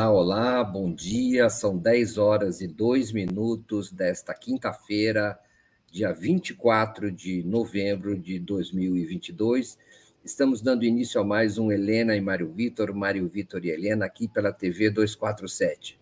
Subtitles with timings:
[0.00, 1.50] olá, olá, bom dia.
[1.50, 5.38] São 10 horas e 2 minutos desta quinta-feira,
[5.90, 9.76] dia 24 de novembro de 2022.
[10.24, 14.26] Estamos dando início a mais um Helena e Mário Vitor, Mário Vitor e Helena, aqui
[14.26, 16.00] pela TV 247.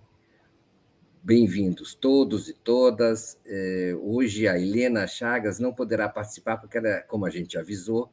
[1.21, 3.37] Bem-vindos todos e todas.
[3.45, 8.09] É, hoje a Helena Chagas não poderá participar, porque ela, como a gente avisou,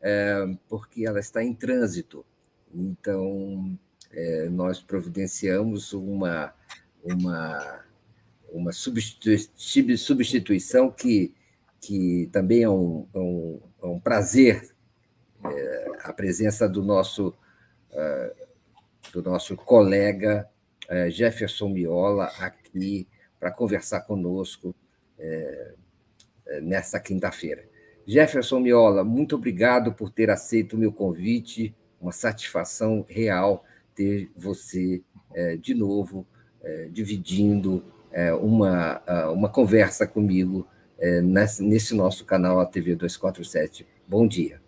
[0.00, 2.24] é, porque ela está em trânsito.
[2.74, 3.78] Então,
[4.12, 6.54] é, nós providenciamos uma,
[7.02, 7.84] uma,
[8.50, 11.34] uma substituição que,
[11.80, 14.74] que também é um, é um, é um prazer
[15.44, 17.34] é, a presença do nosso,
[17.92, 20.48] uh, do nosso colega
[21.10, 23.08] Jefferson Miola aqui
[23.40, 24.74] para conversar conosco
[25.18, 27.68] uh, nessa quinta-feira.
[28.06, 33.64] Jefferson Miola, muito obrigado por ter aceito o meu convite, uma satisfação real
[33.96, 35.02] ter você
[35.34, 36.26] é, de novo
[36.62, 39.02] é, dividindo é, uma,
[39.32, 40.66] uma conversa comigo
[41.22, 43.86] nesse, nesse nosso canal a TV 247.
[44.08, 44.62] Bom dia.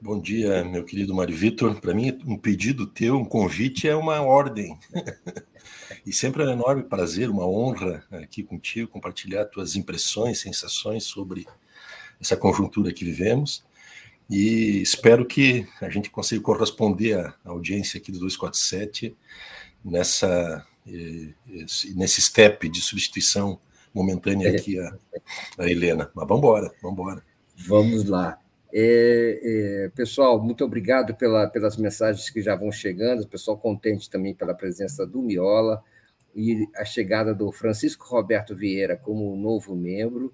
[0.00, 1.80] Bom dia, meu querido Mário Vitor.
[1.80, 4.76] Para mim, um pedido teu, um convite é uma ordem.
[6.04, 11.46] e sempre é um enorme prazer, uma honra aqui contigo compartilhar tuas impressões, sensações sobre
[12.20, 13.64] essa conjuntura que vivemos.
[14.32, 19.14] E espero que a gente consiga corresponder à audiência aqui do 247
[19.84, 20.66] nessa,
[21.94, 23.60] nesse step de substituição
[23.92, 24.56] momentânea é.
[24.56, 24.96] aqui a,
[25.58, 26.10] a Helena.
[26.14, 27.22] Mas vamos embora, vamos embora.
[27.68, 28.38] Vamos lá.
[28.72, 29.40] É,
[29.84, 34.54] é, pessoal, muito obrigado pela, pelas mensagens que já vão chegando, pessoal contente também pela
[34.54, 35.84] presença do Miola
[36.34, 40.32] e a chegada do Francisco Roberto Vieira como novo membro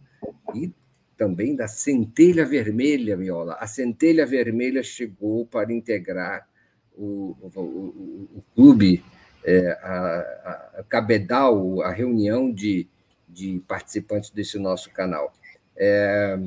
[0.54, 0.72] e
[1.18, 3.56] também da Centelha Vermelha, Miola.
[3.58, 6.48] A Centelha Vermelha chegou para integrar
[6.96, 9.04] o, o, o, o clube,
[9.44, 12.88] é, a, a, Cabedal, a reunião de,
[13.28, 15.32] de participantes desse nosso canal.
[15.76, 16.38] É,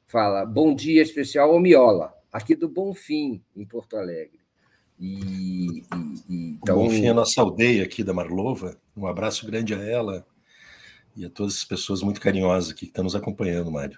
[0.06, 4.42] fala: Bom dia especial ao Miola, aqui do Bonfim, em Porto Alegre.
[5.00, 5.84] E, e,
[6.28, 6.76] e então...
[6.76, 8.78] Bonfim é a nossa aldeia aqui da Marlova.
[8.96, 10.28] Um abraço grande a ela
[11.16, 13.98] e a todas as pessoas muito carinhosas aqui que estão nos acompanhando, Mário.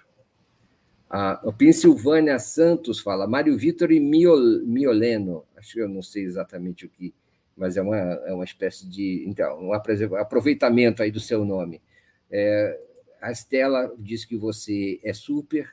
[1.08, 5.44] A, a Pensilvânia Santos fala Mário Vitor e Miol, Mioleno.
[5.56, 7.12] Acho que eu não sei exatamente o que,
[7.56, 9.24] mas é uma, é uma espécie de.
[9.26, 11.82] Então, um aproveitamento aí do seu nome.
[12.30, 12.89] É,
[13.20, 15.70] a Estela diz que você é super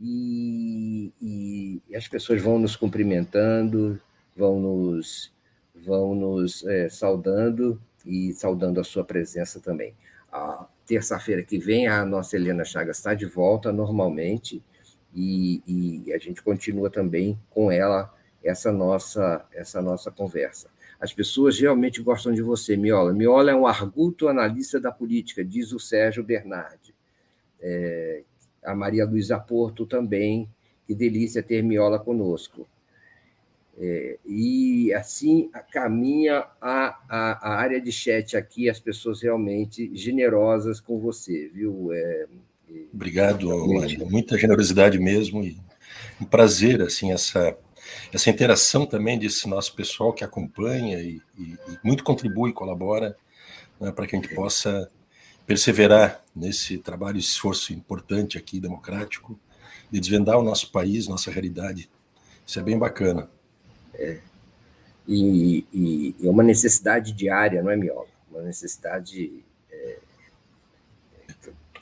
[0.00, 4.00] e, e, as pessoas vão nos cumprimentando,
[4.36, 5.32] vão nos,
[5.74, 9.94] vão nos é, saudando e saudando a sua presença também.
[10.30, 14.62] A terça-feira que vem, a nossa Helena Chagas está de volta normalmente
[15.14, 15.62] e,
[16.06, 20.68] e a gente continua também com ela essa nossa, essa nossa conversa.
[21.00, 23.12] As pessoas realmente gostam de você, Miola.
[23.12, 26.87] Miola é um arguto analista da política, diz o Sérgio Bernardi.
[27.60, 28.22] É,
[28.62, 30.48] a Maria Luísa Porto também,
[30.86, 32.66] que delícia ter Miola conosco.
[33.80, 40.80] É, e assim caminha a, a, a, área de chat aqui, as pessoas realmente generosas
[40.80, 41.92] com você, viu?
[41.92, 42.26] É,
[42.92, 44.04] Obrigado, Maria.
[44.04, 45.56] Muita generosidade mesmo e
[46.20, 47.56] um prazer assim essa
[48.12, 53.16] essa interação também desse nosso pessoal que acompanha e, e, e muito contribui, colabora
[53.80, 54.90] né, para que a gente possa
[55.48, 59.40] perseverar nesse trabalho, e esforço importante aqui, democrático,
[59.90, 61.88] de desvendar o nosso país, nossa realidade.
[62.46, 63.30] Isso é bem bacana.
[63.94, 64.20] É.
[65.06, 68.06] E, e, é uma necessidade diária, não é, Miola?
[68.30, 69.42] Uma necessidade.
[69.72, 69.98] É,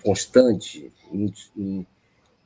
[0.01, 1.87] constante, in, in,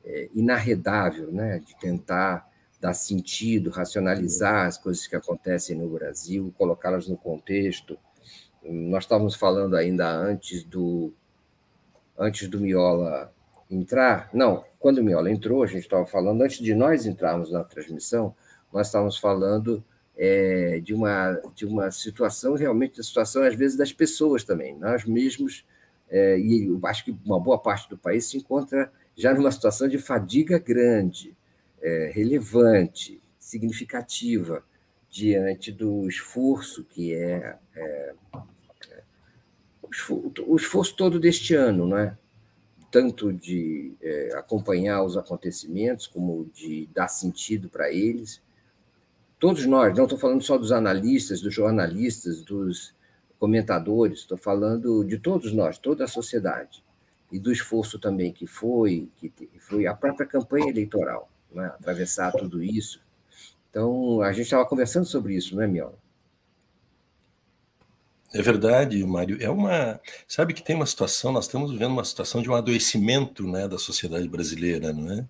[0.03, 7.07] é, inarredável, né, de tentar dar sentido, racionalizar as coisas que acontecem no Brasil, colocá-las
[7.07, 7.95] no contexto.
[8.63, 11.13] Nós estávamos falando ainda antes do
[12.17, 13.33] antes do Miola
[13.69, 17.63] entrar, não, quando o Miola entrou, a gente estava falando antes de nós entrarmos na
[17.63, 18.35] transmissão,
[18.71, 19.83] nós estávamos falando
[20.15, 25.05] é, de uma de uma situação realmente da situação às vezes das pessoas também, nós
[25.05, 25.65] mesmos
[26.09, 29.87] é, e eu acho que uma boa parte do país se encontra já numa situação
[29.87, 31.35] de fadiga grande,
[31.81, 34.63] é, relevante, significativa,
[35.11, 38.13] diante do esforço que é, é,
[40.47, 42.17] o esforço todo deste ano, não é?
[42.89, 48.41] tanto de é, acompanhar os acontecimentos, como de dar sentido para eles.
[49.39, 52.93] Todos nós, não estou falando só dos analistas, dos jornalistas, dos
[53.39, 56.83] comentadores, estou falando de todos nós, toda a sociedade,
[57.31, 61.67] e do esforço também que foi, que foi a própria campanha eleitoral, né?
[61.67, 63.01] atravessar tudo isso.
[63.71, 65.97] Então, a gente estava conversando sobre isso, não é, Miel?
[68.33, 69.37] É verdade, Mário.
[69.41, 69.99] É uma.
[70.27, 73.77] Sabe que tem uma situação, nós estamos vivendo uma situação de um adoecimento né, da
[73.77, 75.25] sociedade brasileira, não é?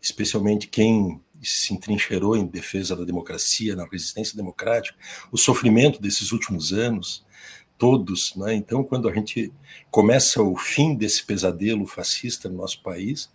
[0.00, 4.96] Especialmente quem se entrincheirou em defesa da democracia, na resistência democrática,
[5.32, 7.24] o sofrimento desses últimos anos,
[7.78, 8.34] todos.
[8.36, 8.54] Né?
[8.54, 9.52] Então, quando a gente
[9.90, 13.30] começa o fim desse pesadelo fascista no nosso país,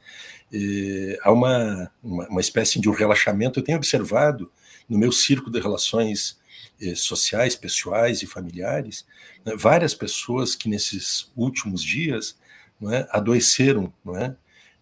[0.53, 3.59] eh, há uma, uma, uma, espécie de um relaxamento.
[3.59, 4.51] Eu tenho observado
[4.87, 6.39] no meu círculo de relações
[6.81, 9.05] eh, sociais, pessoais e familiares,
[9.45, 12.37] né, várias pessoas que nesses últimos dias
[12.79, 14.35] não é, adoeceram, não é?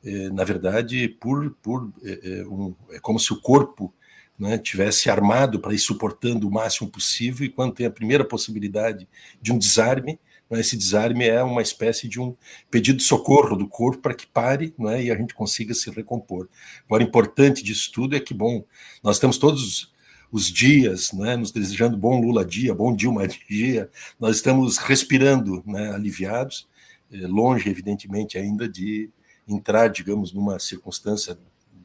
[0.04, 3.94] Eh, na verdade, por, por eh, eh, um, é como se o corpo
[4.38, 9.08] né, tivesse armado para ir suportando o máximo possível, e quando tem a primeira possibilidade
[9.42, 10.20] de um desarme,
[10.60, 12.36] esse desarme é uma espécie de um
[12.70, 16.50] pedido de socorro do corpo para que pare né, e a gente consiga se recompor.
[16.86, 18.64] Agora, importante disso tudo é que, bom,
[19.04, 19.92] nós estamos todos
[20.32, 23.90] os dias, né, nos desejando bom Lula dia, bom Dilma dia,
[24.20, 26.68] nós estamos respirando né, aliviados,
[27.12, 29.10] eh, longe, evidentemente, ainda de
[29.48, 31.38] entrar, digamos, numa circunstância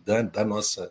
[0.05, 0.91] da, da nossa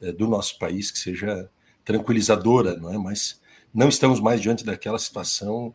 [0.00, 1.50] é, do nosso país que seja
[1.84, 2.96] tranquilizadora, não é?
[2.96, 3.40] Mas
[3.72, 5.74] não estamos mais diante daquela situação?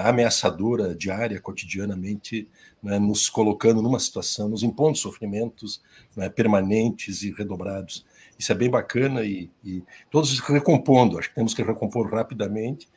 [0.00, 2.48] Ameaçadora, diária, cotidianamente,
[2.86, 2.98] é?
[2.98, 5.82] nos colocando numa situação, nos impondo sofrimentos
[6.16, 6.28] é?
[6.28, 8.04] permanentes e redobrados.
[8.38, 11.18] Isso é bem bacana e, e todos recompondo.
[11.18, 12.88] Acho que temos que recompor rapidamente,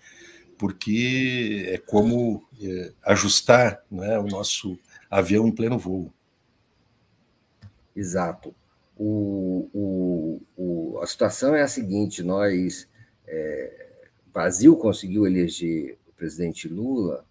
[0.58, 4.78] porque é como é, ajustar é, o nosso
[5.10, 6.12] avião em pleno voo.
[7.96, 8.54] Exato.
[8.98, 12.88] O, o, o, a situação é a seguinte: nós,
[13.28, 13.88] é,
[14.34, 17.26] Brasil conseguiu eleger presidente Lula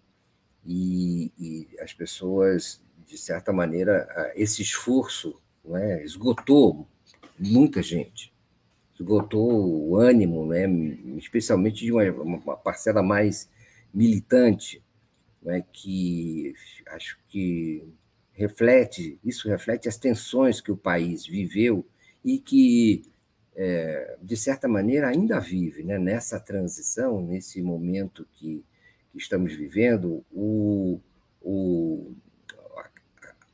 [0.65, 5.39] e, e, as pessoas, de certa maneira, esse esforço
[5.73, 6.87] é, esgotou
[7.37, 8.33] muita gente,
[8.93, 10.65] esgotou o ânimo, né,
[11.17, 13.49] especialmente de uma, uma parcela mais
[13.93, 14.81] militante,
[15.41, 16.53] né, que
[16.87, 17.87] acho que
[18.35, 21.85] reflete, isso reflete as tensões que o país viveu
[22.23, 23.03] e que,
[23.55, 25.97] é, de certa maneira, ainda vive né?
[25.97, 28.63] nessa transição, nesse momento que,
[29.15, 30.99] que estamos vivendo, o,
[31.41, 32.13] o,
[32.77, 32.89] a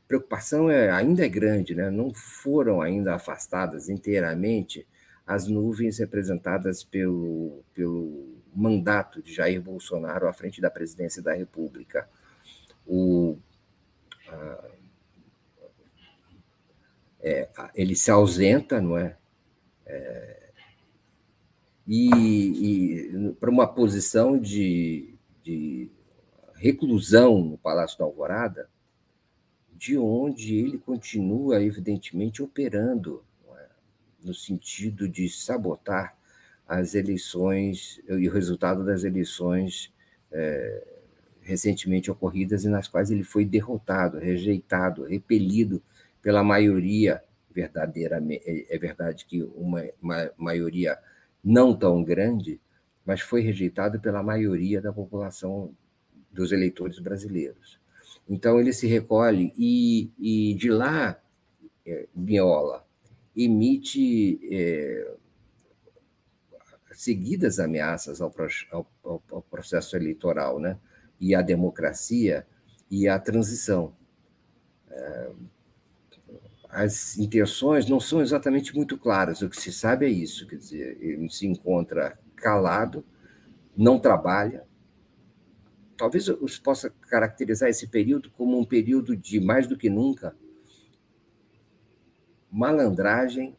[0.08, 1.90] preocupação é, ainda é grande, né?
[1.90, 4.86] não foram ainda afastadas inteiramente
[5.26, 12.08] as nuvens representadas pelo, pelo mandato de Jair Bolsonaro à frente da presidência da República.
[12.84, 13.38] O,
[17.20, 19.16] é, ele se ausenta, não é?
[19.86, 20.42] é
[21.86, 25.11] e, e para uma posição de,
[25.42, 25.90] de
[26.54, 28.68] reclusão no Palácio da Alvorada,
[29.74, 33.24] de onde ele continua, evidentemente, operando,
[33.56, 33.66] é?
[34.24, 36.16] no sentido de sabotar
[36.66, 39.92] as eleições e o resultado das eleições
[40.30, 40.86] é,
[41.42, 45.82] recentemente ocorridas e nas quais ele foi derrotado, rejeitado, repelido
[46.22, 48.42] pela maioria verdadeiramente.
[48.46, 50.98] É, é verdade que uma, uma maioria
[51.42, 52.60] não tão grande,
[53.04, 55.74] mas foi rejeitado pela maioria da população
[56.30, 57.80] dos eleitores brasileiros.
[58.28, 61.20] Então ele se recolhe e, e de lá
[61.84, 62.86] é, Biola
[63.36, 65.14] emite é,
[66.92, 68.32] seguidas ameaças ao,
[68.70, 70.78] ao, ao, processo eleitoral, né?
[71.20, 72.46] E à democracia
[72.90, 73.94] e à transição.
[74.90, 75.30] É,
[76.68, 79.42] as intenções não são exatamente muito claras.
[79.42, 83.04] O que se sabe é isso, quer dizer, ele se encontra calado,
[83.76, 84.66] não trabalha,
[85.96, 90.36] talvez eu possa caracterizar esse período como um período de, mais do que nunca,
[92.50, 93.56] malandragem,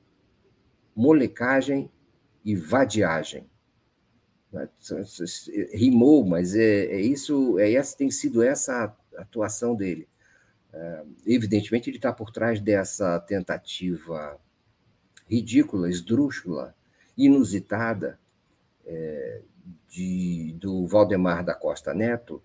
[0.93, 1.89] molecagem
[2.43, 3.49] e vadiagem.
[5.73, 10.07] Rimou, mas é, é isso, é essa tem sido essa atuação dele.
[10.71, 14.39] É, evidentemente, ele está por trás dessa tentativa
[15.27, 16.75] ridícula, esdrúxula,
[17.17, 18.19] inusitada
[18.85, 19.41] é,
[19.89, 22.41] de, do Valdemar da Costa Neto,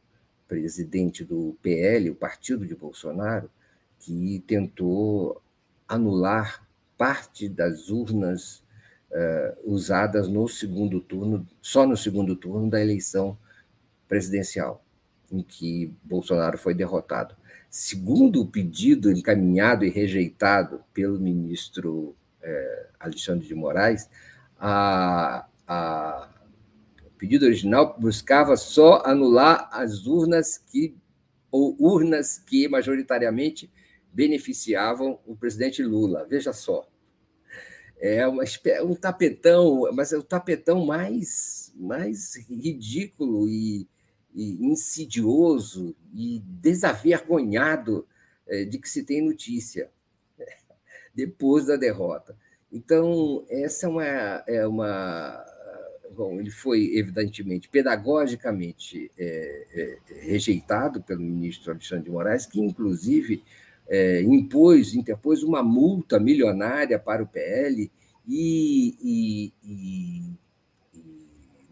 [0.47, 3.51] presidente do PL, o partido de Bolsonaro,
[3.99, 5.43] que tentou
[5.87, 6.67] anular
[6.97, 8.63] parte das urnas
[9.11, 13.37] uh, usadas no segundo turno, só no segundo turno da eleição
[14.09, 14.83] presidencial,
[15.31, 17.37] em que Bolsonaro foi derrotado.
[17.71, 24.09] Segundo o pedido encaminhado e rejeitado pelo ministro eh, Alexandre de Moraes,
[24.59, 26.29] a, a,
[27.07, 30.97] o pedido original buscava só anular as urnas que
[31.51, 33.71] ou urnas que majoritariamente
[34.13, 36.27] beneficiavam o presidente Lula.
[36.29, 36.89] Veja só.
[38.01, 38.45] É uma,
[38.85, 43.89] um tapetão, mas é o tapetão mais, mais ridículo e,
[44.35, 48.07] e insidioso e desavergonhado
[48.47, 49.91] é, de que se tem notícia
[51.15, 52.37] depois da derrota.
[52.71, 54.05] Então, essa é uma,
[54.47, 55.45] é uma.
[56.19, 59.99] Bom, ele foi, evidentemente, pedagogicamente é, é,
[60.29, 63.45] rejeitado pelo ministro Alexandre de Moraes, que, inclusive,
[63.87, 67.89] é, impôs, interpôs uma multa milionária para o PL
[68.27, 70.33] e, e, e,
[70.93, 71.05] e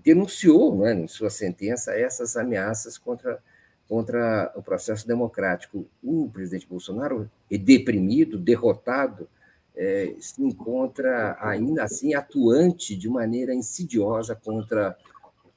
[0.04, 3.42] denunciou, né, em sua sentença, essas ameaças contra,
[3.88, 5.88] contra o processo democrático.
[6.00, 9.28] O presidente Bolsonaro, deprimido, derrotado,
[9.76, 14.96] é, se encontra ainda assim atuante de maneira insidiosa contra,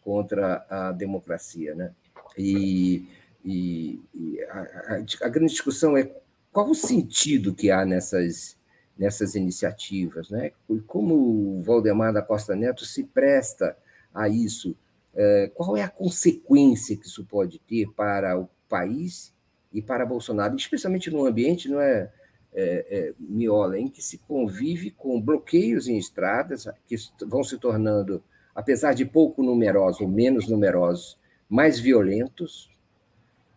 [0.04, 1.74] contra a democracia.
[1.74, 1.94] Né?
[2.38, 3.08] E,
[3.44, 6.12] e, e a, a, a, grande discussão é
[6.52, 8.58] qual o sentido que há nessas,
[8.98, 10.52] nessas iniciativas, né?
[10.70, 13.78] E como o Valdemar da Costa Neto se presta
[14.14, 14.76] a isso?
[15.16, 19.34] É, qual é a consequência que isso pode ter para o país
[19.72, 22.12] e para Bolsonaro, especialmente no ambiente, não é,
[22.54, 28.24] é, é Miola, em que se convive com bloqueios em estradas que vão se tornando,
[28.56, 32.70] apesar de pouco numerosos, ou menos numerosos, mais violentos,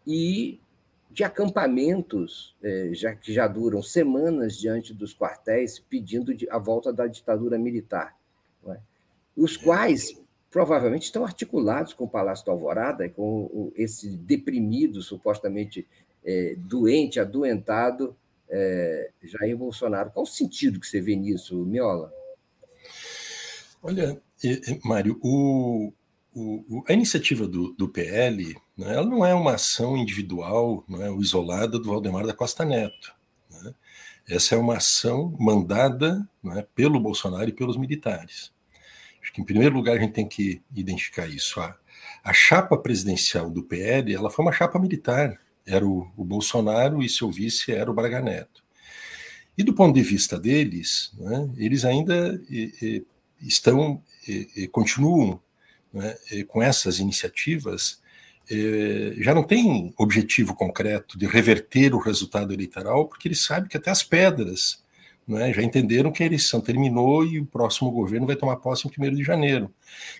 [0.06, 0.60] e
[1.10, 7.06] de acampamentos é, já, que já duram semanas diante dos quartéis pedindo a volta da
[7.06, 8.16] ditadura militar,
[8.66, 8.78] é?
[9.36, 10.18] os quais
[10.50, 15.86] provavelmente estão articulados com o Palácio da Alvorada, com esse deprimido, supostamente
[16.24, 18.14] é, doente, adoentado
[18.52, 20.10] é, Jair Bolsonaro.
[20.10, 22.12] Qual o sentido que você vê nisso, Miola?
[23.82, 24.20] Olha,
[24.84, 25.92] Mário, o,
[26.34, 31.10] o, a iniciativa do, do PL né, ela não é uma ação individual, não é,
[31.20, 33.14] isolada do Valdemar da Costa Neto.
[33.50, 33.74] Né?
[34.28, 38.52] Essa é uma ação mandada né, pelo Bolsonaro e pelos militares.
[39.20, 41.60] Acho que, em primeiro lugar, a gente tem que identificar isso.
[41.60, 41.76] A,
[42.24, 45.40] a chapa presidencial do PL ela foi uma chapa militar.
[45.66, 48.62] Era o, o Bolsonaro e seu vice era o Braga Neto.
[49.56, 55.40] E do ponto de vista deles, né, eles ainda e, e, estão e, continuam
[55.92, 56.16] né,
[56.48, 58.00] com essas iniciativas,
[59.18, 63.90] já não tem objetivo concreto de reverter o resultado eleitoral, porque eles sabem que até
[63.90, 64.82] as pedras
[65.26, 69.08] né, já entenderam que a eleição terminou e o próximo governo vai tomar posse em
[69.08, 69.72] 1 de janeiro.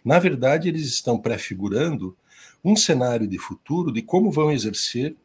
[0.04, 2.16] Na verdade, eles estão prefigurando
[2.64, 5.16] um cenário de futuro de como vão exercer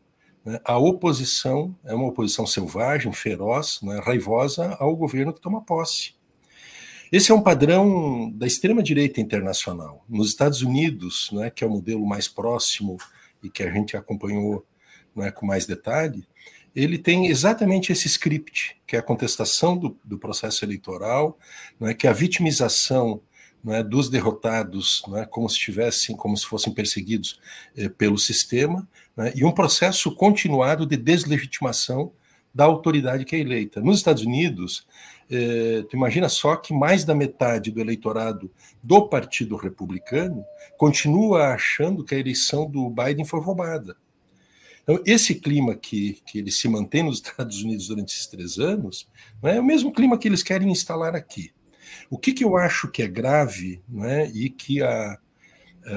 [0.63, 6.15] a oposição, é uma oposição selvagem, feroz, né, raivosa ao governo que toma posse.
[7.11, 10.03] Esse é um padrão da extrema-direita internacional.
[10.09, 12.97] Nos Estados Unidos, né, que é o modelo mais próximo
[13.41, 14.65] e que a gente acompanhou
[15.15, 16.27] né, com mais detalhe,
[16.75, 21.39] ele tem exatamente esse script, que é a contestação do, do processo eleitoral,
[21.79, 23.21] né, que é a vitimização
[23.67, 27.37] né, dos derrotados, né, como se estivessem, como se fossem perseguidos
[27.75, 32.13] eh, pelo sistema, né, e um processo continuado de deslegitimação
[32.55, 33.81] da autoridade que é eleita.
[33.81, 34.87] Nos Estados Unidos,
[35.29, 38.49] é, tu imagina só que mais da metade do eleitorado
[38.81, 40.43] do Partido Republicano
[40.77, 43.97] continua achando que a eleição do Biden foi roubada.
[44.81, 49.07] Então, esse clima que, que ele se mantém nos Estados Unidos durante esses três anos
[49.43, 51.51] não é o mesmo clima que eles querem instalar aqui.
[52.09, 55.19] O que, que eu acho que é grave não é, e que a, a,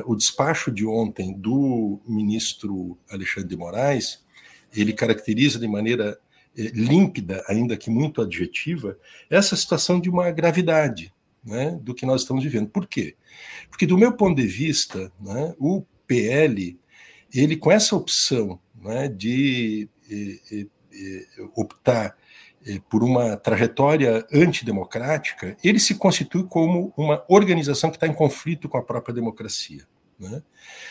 [0.06, 4.24] o despacho de ontem do ministro Alexandre de Moraes
[4.74, 6.18] ele caracteriza de maneira
[6.56, 11.12] eh, límpida, ainda que muito adjetiva, essa situação de uma gravidade
[11.44, 12.68] né, do que nós estamos vivendo.
[12.68, 13.16] Por quê?
[13.68, 16.78] Porque, do meu ponto de vista, né, o PL
[17.32, 19.88] ele com essa opção né, de
[21.54, 22.16] optar
[22.88, 28.76] por uma trajetória antidemocrática, ele se constitui como uma organização que está em conflito com
[28.76, 29.84] a própria democracia.
[30.18, 30.42] Né?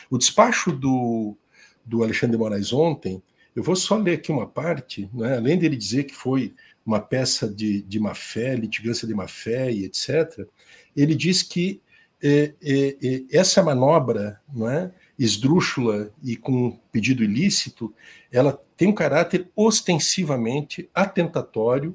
[0.09, 1.37] O despacho do,
[1.85, 3.21] do Alexandre de Moraes ontem,
[3.55, 5.37] eu vou só ler aqui uma parte, né?
[5.37, 9.71] além dele dizer que foi uma peça de, de má fé, litigância de má fé
[9.71, 10.47] e etc.,
[10.95, 11.81] ele diz que
[12.21, 17.93] é, é, essa manobra não é, esdrúxula e com pedido ilícito,
[18.31, 21.93] ela tem um caráter ostensivamente atentatório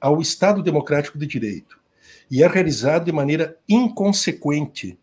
[0.00, 1.82] ao Estado democrático de direito
[2.30, 4.96] e é realizado de maneira inconsequente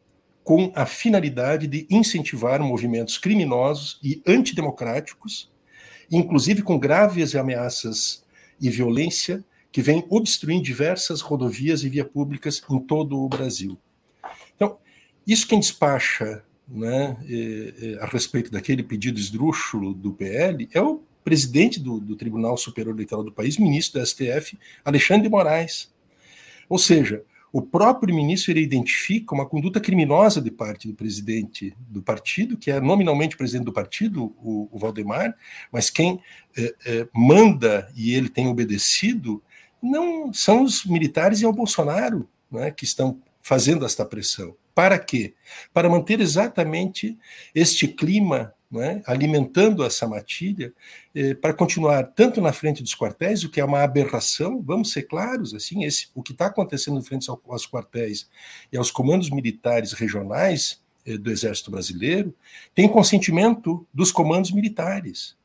[0.44, 5.52] com a finalidade de incentivar movimentos criminosos e antidemocráticos,
[6.10, 8.24] inclusive com graves ameaças
[8.60, 13.78] e violência que vêm obstruindo diversas rodovias e vias públicas em todo o Brasil.
[14.56, 14.80] Então,
[15.28, 17.18] isso quem despacha né,
[18.00, 23.24] a respeito daquele pedido esdrúxulo do PL é o presidente do, do Tribunal Superior Eleitoral
[23.24, 25.92] do país, ministro do STF, Alexandre de Moraes.
[26.68, 32.02] Ou seja, o próprio ministro ele identifica uma conduta criminosa de parte do presidente do
[32.02, 35.36] partido, que é nominalmente presidente do partido, o, o Valdemar,
[35.72, 36.22] mas quem
[36.56, 39.42] é, é, manda e ele tem obedecido
[39.82, 44.56] não são os militares e é o Bolsonaro né, que estão fazendo esta pressão.
[44.74, 45.34] Para quê?
[45.74, 47.18] Para manter exatamente
[47.54, 49.02] este clima é?
[49.08, 50.72] alimentando essa matilha,
[51.16, 55.04] eh, para continuar tanto na frente dos quartéis, o que é uma aberração, vamos ser
[55.04, 58.30] claros, assim, esse, o que está acontecendo frente aos, aos quartéis
[58.72, 62.32] e aos comandos militares regionais eh, do Exército Brasileiro,
[62.76, 65.36] tem consentimento dos comandos militares.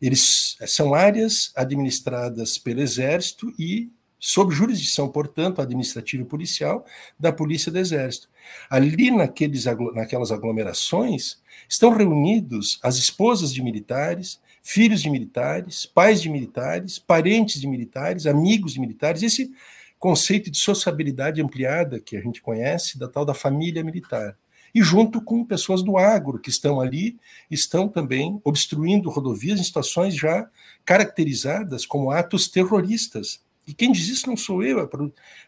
[0.00, 6.86] Eles são áreas administradas pelo Exército e sob jurisdição, portanto, administrativa e policial
[7.18, 8.29] da Polícia do Exército.
[8.68, 16.28] Ali naqueles, naquelas aglomerações estão reunidos as esposas de militares, filhos de militares, pais de
[16.28, 19.50] militares, parentes de militares, amigos de militares, esse
[19.98, 24.36] conceito de sociabilidade ampliada que a gente conhece, da tal da família militar.
[24.74, 27.18] E junto com pessoas do agro que estão ali,
[27.50, 30.48] estão também obstruindo rodovias em situações já
[30.84, 34.88] caracterizadas como atos terroristas e quem diz isso não sou eu, é a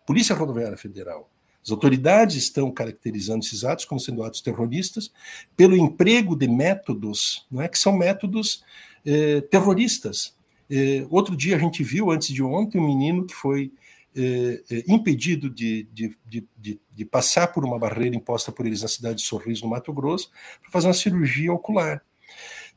[0.06, 1.28] Polícia Rodoviária Federal.
[1.64, 5.12] As autoridades estão caracterizando esses atos como sendo atos terroristas
[5.56, 8.64] pelo emprego de métodos, não é que são métodos
[9.06, 10.34] eh, terroristas.
[10.68, 13.72] Eh, outro dia a gente viu, antes de ontem, um menino que foi
[14.16, 18.88] eh, eh impedido de, de, de, de, passar por uma barreira imposta por eles na
[18.88, 22.02] cidade de Sorriso, no Mato Grosso, para fazer uma cirurgia ocular.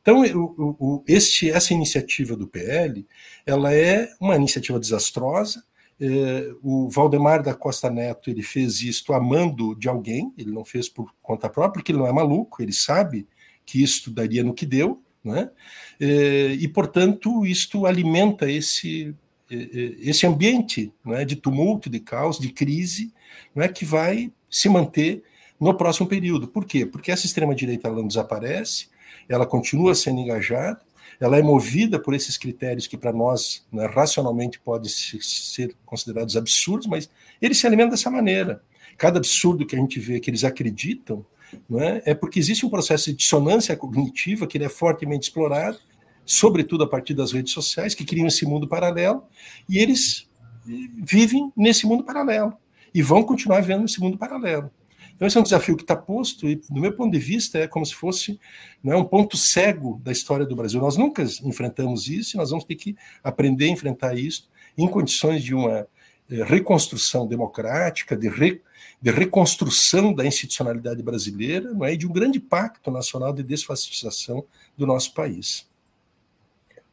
[0.00, 3.04] Então, o, o, este, essa iniciativa do PL,
[3.44, 5.64] ela é uma iniciativa desastrosa.
[6.00, 10.88] É, o Valdemar da Costa Neto ele fez isto amando de alguém, ele não fez
[10.88, 13.26] por conta própria, porque ele não é maluco, ele sabe
[13.64, 15.50] que isto daria no que deu, né?
[15.98, 19.14] É, e portanto isto alimenta esse
[19.50, 19.56] é,
[20.00, 23.12] esse ambiente né, de tumulto, de caos, de crise,
[23.54, 25.22] né, que vai se manter
[25.58, 26.48] no próximo período.
[26.48, 26.84] Por quê?
[26.84, 28.88] Porque essa extrema-direita não desaparece,
[29.28, 30.80] ela continua sendo engajada,
[31.20, 36.86] ela é movida por esses critérios que para nós né, racionalmente podem ser considerados absurdos,
[36.86, 38.62] mas eles se alimentam dessa maneira.
[38.96, 41.24] Cada absurdo que a gente vê que eles acreditam
[41.68, 45.78] não é, é porque existe um processo de dissonância cognitiva que é fortemente explorado,
[46.24, 49.22] sobretudo a partir das redes sociais, que criam esse mundo paralelo,
[49.68, 50.28] e eles
[50.66, 52.52] vivem nesse mundo paralelo
[52.92, 54.70] e vão continuar vendo esse mundo paralelo.
[55.16, 57.66] Então, esse é um desafio que está posto, e, do meu ponto de vista, é
[57.66, 58.38] como se fosse
[58.84, 60.78] não é, um ponto cego da história do Brasil.
[60.78, 65.42] Nós nunca enfrentamos isso e nós vamos ter que aprender a enfrentar isso em condições
[65.42, 65.88] de uma
[66.30, 68.60] eh, reconstrução democrática, de, re,
[69.00, 74.44] de reconstrução da institucionalidade brasileira não é, e de um grande pacto nacional de desfascistização
[74.76, 75.66] do nosso país.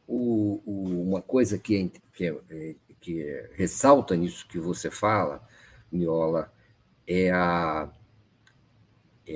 [0.08, 5.46] O, o, uma coisa que, é, que, é, que ressalta nisso que você fala,
[5.92, 6.50] Miola,
[7.06, 8.03] é a é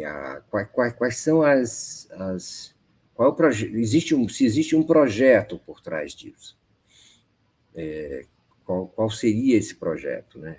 [0.04, 2.74] a, quais, quais, são as, as
[3.14, 3.74] qual é o projeto?
[3.76, 6.58] Existe um, se existe um projeto por trás disso,
[7.74, 8.24] é,
[8.64, 10.58] qual, qual seria esse projeto, né?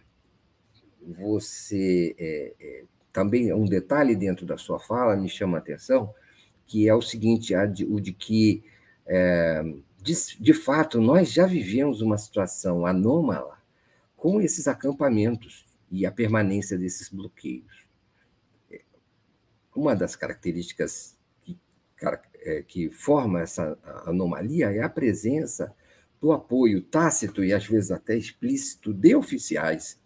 [1.01, 6.13] Você é, é, também um detalhe dentro da sua fala me chama a atenção,
[6.65, 8.63] que é o seguinte, de, o de que
[9.05, 9.63] é,
[10.01, 13.57] de, de fato nós já vivemos uma situação anômala
[14.17, 17.88] com esses acampamentos e a permanência desses bloqueios
[19.75, 21.57] uma das características que,
[22.41, 25.73] é, que forma essa anomalia é a presença
[26.19, 29.99] do apoio tácito e às vezes até explícito de oficiais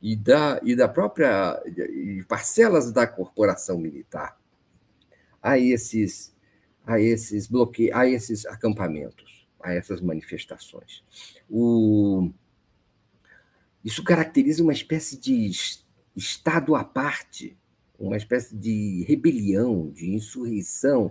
[0.00, 4.38] e da, e da própria e parcelas da corporação militar
[5.42, 6.34] a esses
[6.86, 11.02] a esses bloqueios, a esses acampamentos, a essas manifestações.
[11.50, 12.30] O...
[13.84, 15.50] Isso caracteriza uma espécie de
[16.14, 17.58] estado à parte,
[17.98, 21.10] uma espécie de rebelião, de insurreição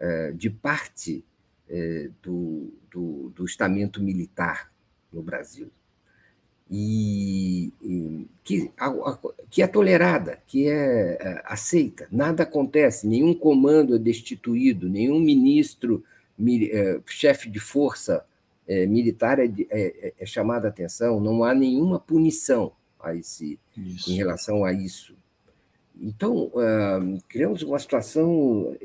[0.00, 1.24] eh, de parte
[1.68, 4.72] eh, do, do, do estamento militar
[5.12, 5.70] no Brasil.
[6.70, 8.70] E, e que,
[9.50, 12.08] que, é tolerada, que é, é aceita.
[12.10, 16.02] Nada acontece, nenhum comando é destituído, nenhum ministro,
[16.72, 18.24] é, chefe de força
[18.66, 24.16] é, militar é, é, é, chamado a atenção, não há nenhuma punição a esse, em
[24.16, 25.14] relação a isso.
[26.00, 28.76] Então, uh, criamos uma situação,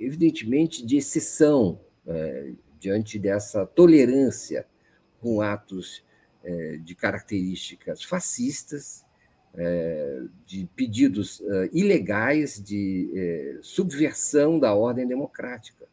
[0.00, 4.66] evidentemente, de exceção uh, diante dessa tolerância
[5.20, 6.02] com atos
[6.44, 9.04] uh, de características fascistas,
[10.44, 11.42] de pedidos
[11.72, 15.86] ilegais de subversão da ordem democrática.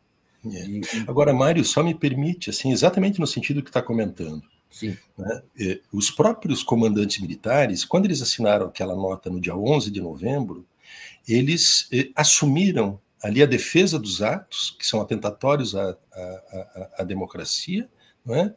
[0.44, 4.44] E, Agora, Mário, só me permite, assim, exatamente no sentido que está comentando.
[4.74, 4.98] Sim.
[5.16, 5.42] Né?
[5.92, 10.66] Os próprios comandantes militares, quando eles assinaram aquela nota no dia 11 de novembro,
[11.28, 17.88] eles eh, assumiram ali a defesa dos atos, que são atentatórios à, à, à, democracia,
[18.28, 18.52] é?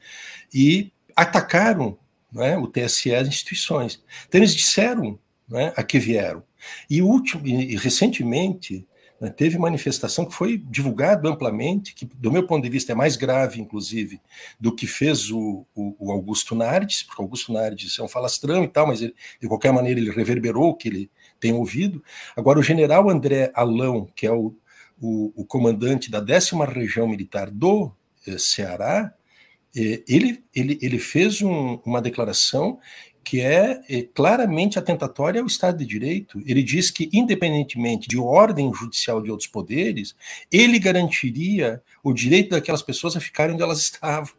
[0.52, 1.96] e atacaram
[2.38, 4.02] é, o TSE as instituições.
[4.26, 5.18] Então, eles disseram
[5.52, 6.42] é, a que vieram.
[6.90, 8.86] E, e recentemente, né,
[9.36, 13.60] teve manifestação que foi divulgada amplamente, que, do meu ponto de vista, é mais grave,
[13.60, 14.20] inclusive,
[14.60, 18.68] do que fez o, o, o Augusto Nardes, porque Augusto Nardes é um falastrão e
[18.68, 22.02] tal, mas ele, de qualquer maneira ele reverberou o que ele tem ouvido.
[22.36, 24.54] Agora, o general André Alão, que é o,
[25.00, 27.92] o, o comandante da décima região militar do
[28.26, 29.12] eh, Ceará,
[29.74, 32.78] eh, ele, ele, ele fez um, uma declaração
[33.26, 36.40] que é, é, claramente atentatória ao Estado de Direito.
[36.46, 40.14] Ele diz que, independentemente de ordem judicial de outros poderes,
[40.50, 44.32] ele garantiria o direito daquelas pessoas a ficarem onde elas estavam.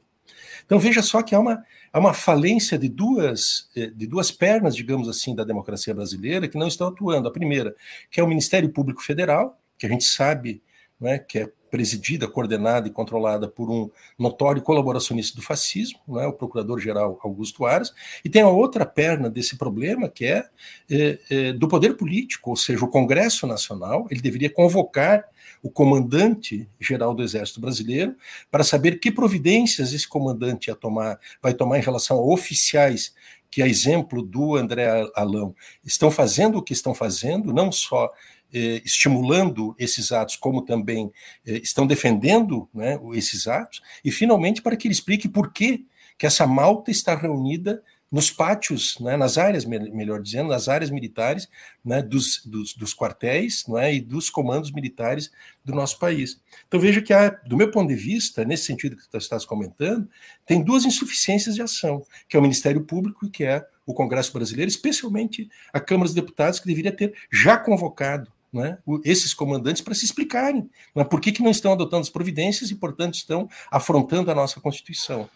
[0.66, 4.74] Então veja só que há uma, há uma falência de duas, é, de duas pernas,
[4.74, 7.28] digamos assim, da democracia brasileira que não estão atuando.
[7.28, 7.76] A primeira,
[8.10, 10.64] que é o Ministério Público Federal, que a gente sabe
[10.98, 16.34] né, que é presidida, coordenada e controlada por um notório colaboracionista do fascismo, né, o
[16.34, 20.46] procurador-geral Augusto Aras, e tem a outra perna desse problema, que é,
[20.90, 25.26] é, é, do poder político, ou seja, o Congresso Nacional, ele deveria convocar
[25.62, 28.16] o comandante-geral do Exército Brasileiro
[28.52, 33.14] para saber que providências esse comandante tomar, vai tomar em relação a oficiais
[33.50, 38.12] que, a exemplo do André Alão, estão fazendo o que estão fazendo, não só
[38.54, 41.12] eh, estimulando esses atos, como também
[41.46, 45.86] eh, estão defendendo né, esses atos, e finalmente para que ele explique por que,
[46.18, 51.50] que essa malta está reunida nos pátios, né, nas áreas, melhor dizendo, nas áreas militares
[51.84, 55.30] né, dos, dos, dos, quartéis né, e dos comandos militares
[55.64, 56.40] do nosso país.
[56.68, 60.10] Então veja que, há, do meu ponto de vista, nesse sentido que tu estás comentando,
[60.46, 64.32] tem duas insuficiências de ação, que é o Ministério Público e que é o Congresso
[64.34, 69.94] Brasileiro, especialmente a Câmara dos Deputados, que deveria ter já convocado né, esses comandantes para
[69.94, 74.32] se explicarem né, por que, que não estão adotando as providências e, portanto, estão afrontando
[74.32, 75.30] a nossa Constituição.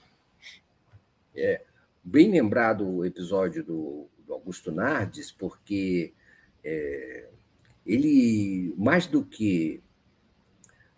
[1.35, 1.61] É,
[2.03, 6.13] bem lembrado o episódio do, do Augusto Nardes, porque
[6.63, 7.27] é,
[7.85, 9.81] ele, mais do que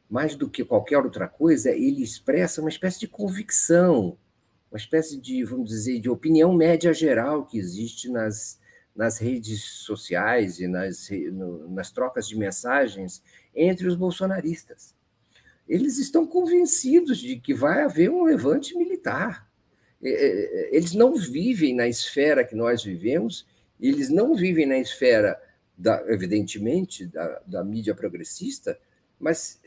[0.10, 4.16] mais do que qualquer outra coisa, ele expressa uma espécie de convicção,
[4.70, 8.60] uma espécie de, vamos dizer, de opinião média geral que existe nas,
[8.96, 13.24] nas redes sociais e nas, no, nas trocas de mensagens
[13.56, 14.96] entre os bolsonaristas.
[15.68, 19.50] Eles estão convencidos de que vai haver um levante militar.
[20.02, 23.48] Eles não vivem na esfera que nós vivemos,
[23.80, 25.42] eles não vivem na esfera,
[25.78, 28.78] da, evidentemente, da, da mídia progressista,
[29.20, 29.60] mas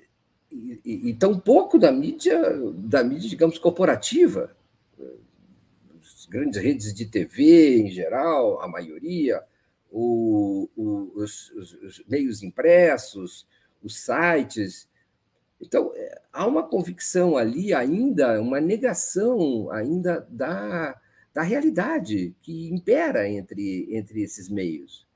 [0.53, 2.41] e, e, e tão pouco da mídia,
[2.75, 4.55] da mídia, digamos, corporativa,
[6.27, 9.43] grandes redes de TV em geral, a maioria,
[9.91, 13.47] o, o, os, os, meios impressos,
[13.83, 14.89] os sites.
[15.61, 21.01] Então, é, há uma convicção ali ainda, uma negação ainda da,
[21.33, 25.07] da realidade que impera entre, entre esses meios,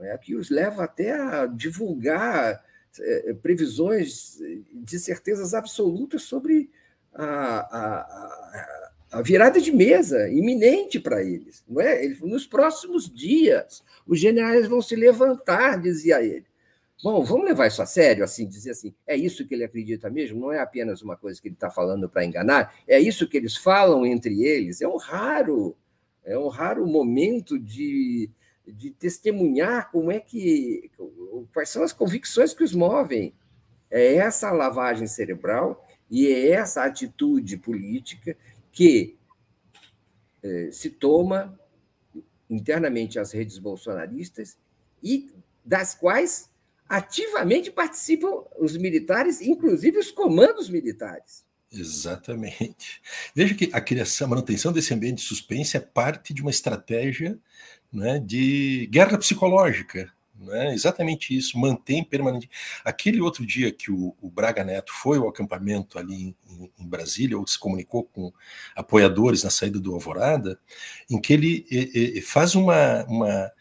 [0.00, 0.16] é?
[0.18, 2.64] que os leva até a divulgar
[3.00, 4.38] é, previsões
[4.72, 6.70] de certezas absolutas sobre
[7.14, 8.81] a, a, a
[9.12, 11.62] a virada de mesa iminente para eles.
[11.68, 12.08] Não é?
[12.22, 16.46] Nos próximos dias, os generais vão se levantar, dizia ele.
[17.02, 20.40] Bom, vamos levar isso a sério, assim, dizer assim, é isso que ele acredita mesmo?
[20.40, 23.56] Não é apenas uma coisa que ele está falando para enganar, é isso que eles
[23.56, 24.80] falam entre eles.
[24.80, 25.76] É um raro,
[26.24, 28.30] é um raro momento de,
[28.66, 30.90] de testemunhar como é que,
[31.52, 33.34] quais são as convicções que os movem.
[33.90, 38.36] É essa lavagem cerebral e é essa atitude política
[38.72, 39.16] que
[40.42, 41.58] eh, se toma
[42.50, 44.58] internamente as redes bolsonaristas
[45.02, 45.30] e
[45.64, 46.50] das quais
[46.88, 51.44] ativamente participam os militares, inclusive os comandos militares.
[51.72, 53.00] Exatamente.
[53.34, 57.38] Veja que a criação, a manutenção desse ambiente de suspense é parte de uma estratégia
[57.90, 60.12] né, de guerra psicológica.
[60.42, 60.74] Né?
[60.74, 62.50] Exatamente isso, mantém permanente.
[62.84, 67.38] Aquele outro dia que o, o Braga Neto foi ao acampamento ali em, em, Brasília,
[67.38, 68.32] ou se comunicou com
[68.74, 70.58] apoiadores na saída do Alvorada,
[71.10, 73.52] em que ele faz uma, uma,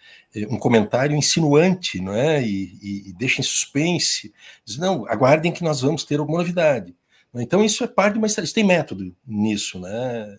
[0.50, 2.42] um comentário insinuante não é?
[2.44, 4.34] e, e, e deixa em suspense,
[4.66, 6.96] diz, não, aguardem que nós vamos ter alguma novidade.
[7.34, 10.38] Então isso é parte de uma estratégia, tem método nisso, né?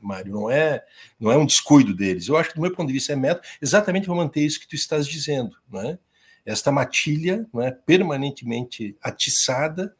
[0.00, 0.84] Mário, não é,
[1.18, 2.28] não é um descuido deles.
[2.28, 4.68] Eu acho que, do meu ponto de vista, é método exatamente para manter isso que
[4.68, 5.98] tu estás dizendo, não é?
[6.44, 9.94] Esta matilha não é, permanentemente atiçada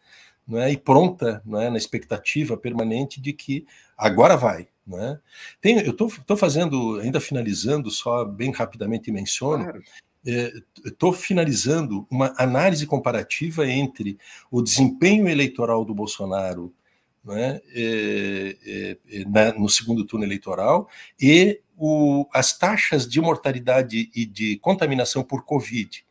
[0.46, 4.66] não é, e pronta não é, na expectativa permanente de que agora vai.
[4.87, 5.20] Não é?
[5.61, 9.83] Tem, eu estou fazendo, ainda finalizando, só bem rapidamente menciono, claro.
[10.87, 14.18] estou é, finalizando uma análise comparativa entre
[14.50, 16.72] o desempenho eleitoral do Bolsonaro
[17.29, 20.88] né, é, é, é, na, no segundo turno eleitoral
[21.21, 26.05] e o, as taxas de mortalidade e de contaminação por Covid.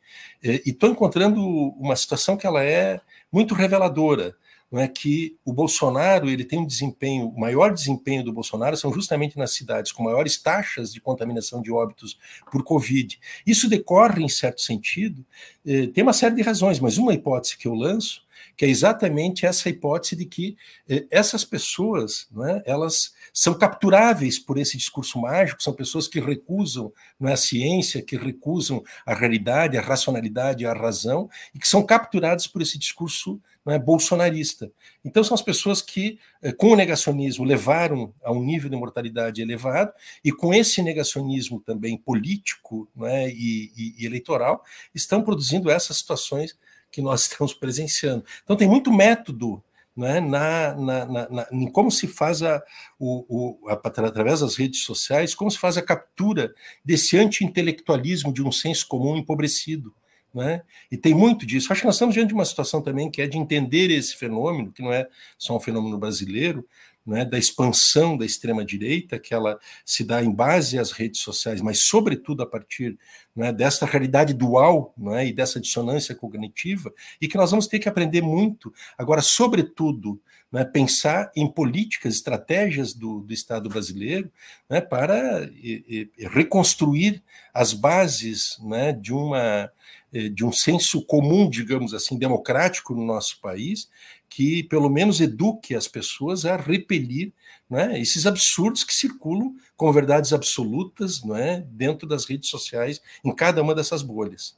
[0.43, 1.41] E estou encontrando
[1.79, 3.01] uma situação que ela é
[3.31, 4.35] muito reveladora
[4.71, 8.91] não é que o Bolsonaro ele tem um desempenho, o maior desempenho do Bolsonaro são
[8.91, 12.17] justamente nas cidades com maiores taxas de contaminação de óbitos
[12.51, 13.17] por Covid.
[13.45, 15.25] Isso decorre, em certo sentido,
[15.65, 18.26] eh, tem uma série de razões, mas uma hipótese que eu lanço
[18.57, 20.57] que é exatamente essa hipótese de que
[20.89, 26.19] eh, essas pessoas, não é, elas são capturáveis por esse discurso mágico, são pessoas que
[26.19, 31.67] recusam não é, a ciência, que recusam a realidade, a racionalidade, a razão, e que
[31.67, 34.71] são capturadas por esse discurso não é, bolsonarista.
[35.03, 39.41] Então, são as pessoas que, eh, com o negacionismo, levaram a um nível de mortalidade
[39.41, 39.91] elevado,
[40.23, 44.63] e com esse negacionismo também político não é, e, e, e eleitoral,
[44.95, 46.57] estão produzindo essas situações
[46.91, 48.23] que nós estamos presenciando.
[48.43, 49.63] Então, tem muito método
[49.95, 52.61] né, na, na, na, em como se faz a,
[52.99, 56.53] o, o, a, através das redes sociais, como se faz a captura
[56.85, 59.91] desse anti-intelectualismo de um senso comum empobrecido.
[60.31, 60.61] Né?
[60.91, 61.73] E tem muito disso.
[61.73, 64.71] Acho que nós estamos diante de uma situação também que é de entender esse fenômeno,
[64.71, 66.63] que não é só um fenômeno brasileiro,
[67.07, 71.79] né, da expansão da extrema-direita, que ela se dá em base às redes sociais, mas,
[71.79, 72.99] sobretudo, a partir
[73.33, 77.87] né, dessa realidade dual né, e dessa dissonância cognitiva, e que nós vamos ter que
[77.87, 78.73] aprender muito.
[78.97, 84.29] Agora, sobretudo, né, pensar em políticas, estratégias do, do Estado brasileiro
[84.69, 89.71] né, para e, e reconstruir as bases né, de uma
[90.13, 93.89] eh, de um senso comum, digamos assim, democrático no nosso país,
[94.29, 97.33] que pelo menos eduque as pessoas a repelir
[97.69, 103.61] né, esses absurdos que circulam como verdades absolutas é, dentro das redes sociais, em cada
[103.61, 104.57] uma dessas bolhas.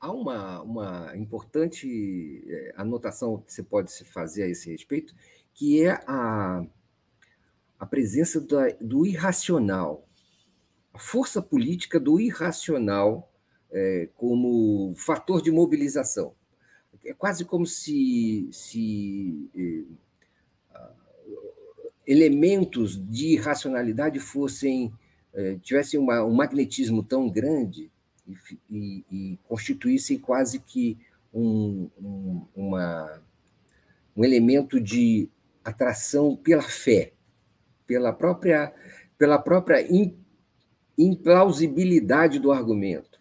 [0.00, 5.14] Há uma, uma importante eh, anotação que você pode fazer a esse respeito,
[5.52, 6.64] que é a,
[7.78, 10.08] a presença do, do irracional,
[10.94, 13.30] a força política do irracional
[13.70, 16.34] é, como fator de mobilização
[17.04, 19.84] é quase como se, se eh,
[22.06, 24.92] elementos de racionalidade fossem
[25.32, 27.90] eh, tivessem uma, um magnetismo tão grande
[28.26, 28.34] e,
[28.68, 30.98] e, e constituíssem quase que
[31.32, 33.22] um, um, uma,
[34.16, 35.28] um elemento de
[35.64, 37.12] atração pela fé,
[37.86, 38.72] pela própria,
[39.16, 39.86] pela própria
[40.98, 43.20] implausibilidade do argumento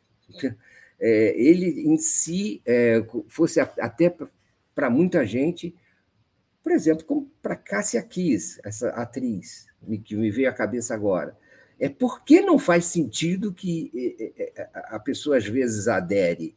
[1.00, 4.14] é, ele em si é, fosse até
[4.76, 5.76] para muita gente,
[6.62, 9.68] por exemplo, como para Cássia Kiss, essa atriz
[10.04, 11.38] que me veio à cabeça agora.
[11.80, 13.92] É por que não faz sentido que
[14.74, 16.56] a pessoa às vezes adere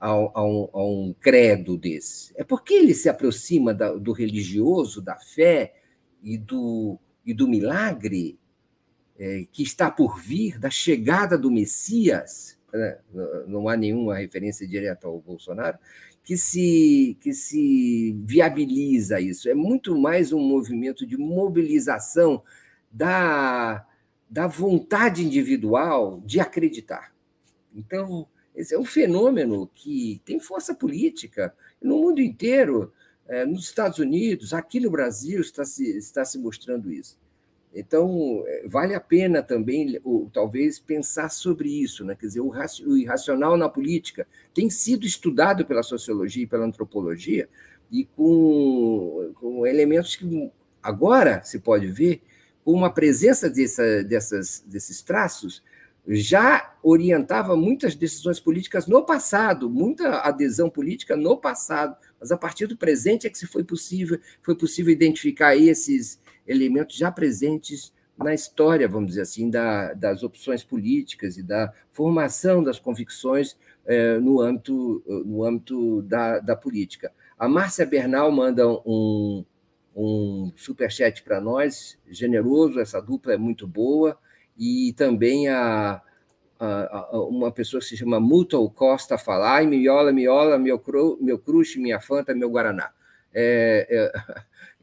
[0.00, 2.32] a, a, um, a um, credo desse?
[2.34, 5.74] É porque ele se aproxima da, do religioso, da fé
[6.22, 8.38] e do, e do milagre
[9.18, 12.98] é, que está por vir, da chegada do Messias né?
[13.46, 15.78] não há nenhuma referência direta ao Bolsonaro,
[16.22, 19.48] que se, que se viabiliza isso.
[19.48, 22.42] É muito mais um movimento de mobilização
[22.90, 23.86] da,
[24.28, 27.14] da vontade individual de acreditar.
[27.74, 32.92] Então, esse é um fenômeno que tem força política no mundo inteiro,
[33.26, 37.18] é, nos Estados Unidos, aqui no Brasil está se, está se mostrando isso.
[37.74, 42.04] Então, é, vale a pena também, ou, talvez, pensar sobre isso.
[42.04, 42.14] Né?
[42.14, 42.52] Quer dizer, o,
[42.86, 47.48] o irracional na política tem sido estudado pela sociologia e pela antropologia,
[47.90, 50.50] e com, com elementos que
[50.82, 52.22] agora se pode ver
[52.64, 55.62] com uma presença dessa, dessas, desses traços
[56.06, 62.66] já orientava muitas decisões políticas no passado, muita adesão política no passado, mas a partir
[62.66, 68.32] do presente é que se foi possível, foi possível identificar esses elementos já presentes na
[68.32, 74.40] história, vamos dizer assim, da, das opções políticas e da formação das convicções eh, no
[74.40, 77.12] âmbito, no âmbito da, da política.
[77.36, 79.44] A Márcia Bernal manda um,
[79.94, 84.16] um superchat para nós, generoso, essa dupla é muito boa
[84.56, 86.00] e também a,
[86.58, 91.18] a, a, uma pessoa que se chama Muto Costa falar, ai, miola, miola, meu, cru,
[91.20, 92.90] meu crush, minha fanta, meu guaraná.
[93.32, 94.12] É, é,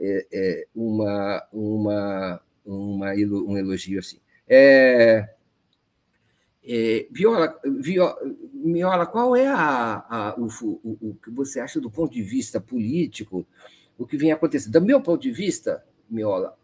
[0.02, 4.20] é, é uma, uma, uma, um elogio assim.
[4.48, 5.30] É,
[6.64, 8.18] é, Viola, Viola,
[8.54, 10.48] Miola, qual é a, a, o,
[10.84, 13.46] o, o, que você acha do ponto de vista político,
[13.98, 14.74] o que vem acontecendo?
[14.74, 16.58] Do meu ponto de vista, Miola,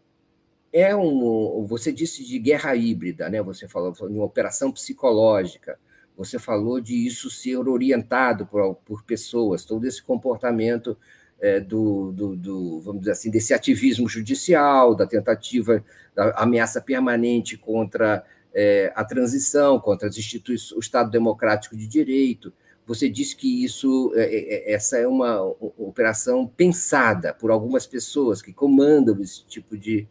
[0.72, 1.64] é um.
[1.66, 3.42] Você disse de guerra híbrida, né?
[3.42, 5.78] Você falou de uma operação psicológica.
[6.16, 10.96] Você falou de isso ser orientado por, por pessoas, todo esse comportamento
[11.40, 17.56] é, do, do, do, vamos dizer assim, desse ativismo judicial, da tentativa, da ameaça permanente
[17.56, 22.52] contra é, a transição, contra as instituições, o Estado democrático de direito.
[22.86, 25.40] Você disse que isso, é, é, é essa é uma
[25.76, 30.08] operação pensada por algumas pessoas que comandam esse tipo de,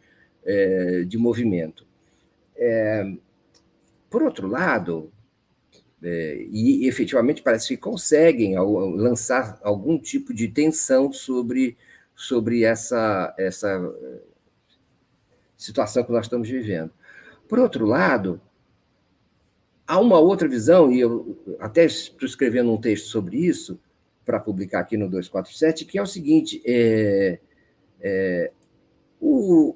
[1.06, 1.86] de movimento.
[4.08, 5.12] Por outro lado,
[6.02, 11.76] é, e efetivamente parece que conseguem lançar algum tipo de tensão sobre,
[12.14, 14.20] sobre essa, essa é,
[15.56, 16.92] situação que nós estamos vivendo.
[17.48, 18.40] Por outro lado,
[19.86, 23.80] há uma outra visão, e eu até estou escrevendo um texto sobre isso,
[24.28, 27.38] para publicar aqui no 247, que é o seguinte: é,
[27.98, 28.52] é,
[29.18, 29.74] o,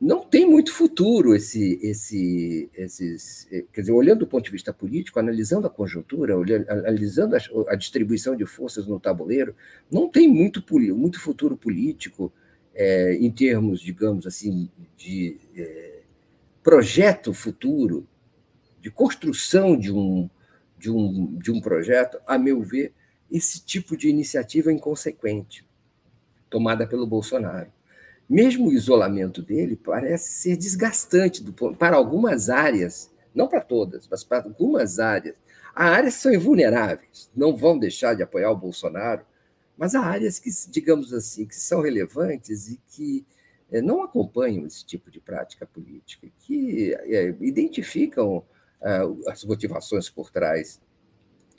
[0.00, 4.72] não tem muito futuro esse, esse, esses, eh, quer dizer, olhando do ponto de vista
[4.72, 6.34] político, analisando a conjuntura,
[6.68, 9.56] analisando a, a, distribuição de forças no tabuleiro,
[9.90, 10.62] não tem muito,
[10.94, 12.32] muito futuro político
[12.74, 16.02] é, em termos, digamos assim, de é,
[16.62, 18.06] projeto futuro,
[18.80, 20.30] de construção de um,
[20.78, 22.92] de, um, de um projeto, a meu ver,
[23.28, 25.66] esse tipo de iniciativa é inconsequente,
[26.48, 27.72] tomada pelo Bolsonaro
[28.28, 34.22] mesmo o isolamento dele parece ser desgastante do, para algumas áreas, não para todas, mas
[34.22, 35.36] para algumas áreas.
[35.74, 39.24] Há áreas que são invulneráveis, não vão deixar de apoiar o Bolsonaro,
[39.76, 43.24] mas há áreas que, digamos assim, que são relevantes e que
[43.70, 48.44] é, não acompanham esse tipo de prática política, que é, identificam
[48.80, 50.80] é, as motivações por trás.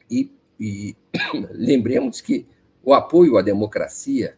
[0.10, 0.96] E, e
[1.52, 2.46] lembremos que
[2.84, 4.38] o apoio à democracia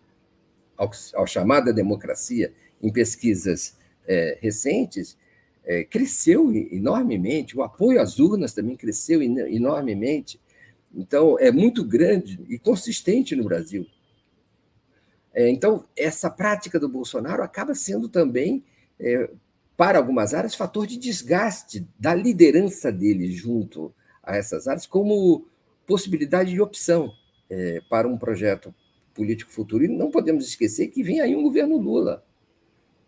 [0.81, 5.15] ao, ao chamada democracia em pesquisas é, recentes,
[5.63, 10.41] é, cresceu enormemente, o apoio às urnas também cresceu enormemente.
[10.93, 13.85] Então, é muito grande e consistente no Brasil.
[15.33, 18.63] É, então, essa prática do Bolsonaro acaba sendo também,
[18.99, 19.29] é,
[19.77, 25.45] para algumas áreas, fator de desgaste da liderança dele junto a essas áreas, como
[25.85, 27.11] possibilidade de opção
[27.49, 28.73] é, para um projeto
[29.13, 29.83] político futuro.
[29.83, 32.23] E não podemos esquecer que vem aí um governo Lula,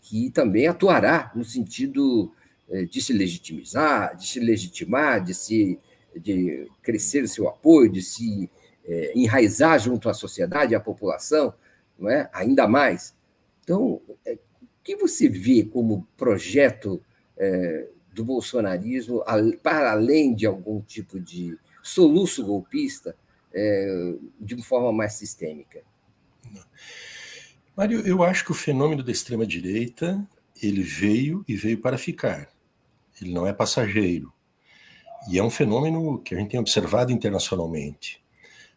[0.02, 2.32] que também atuará no sentido
[2.70, 5.80] eh, de se legitimizar, de se legitimar, de se
[6.20, 8.50] de crescer o seu apoio, de se
[8.86, 11.54] é, enraizar junto à sociedade, à população,
[11.98, 12.30] não é?
[12.34, 13.16] Ainda mais.
[13.64, 14.38] Então, é, o
[14.84, 17.02] que você vê como projeto
[17.38, 19.24] é, do bolsonarismo
[19.62, 23.16] para além de algum tipo de soluço golpista
[24.40, 25.82] de uma forma mais sistêmica?
[27.76, 30.24] Mário, eu acho que o fenômeno da extrema-direita
[30.62, 32.48] ele veio e veio para ficar.
[33.22, 34.32] Ele não é passageiro.
[35.30, 38.22] E é um fenômeno que a gente tem observado internacionalmente.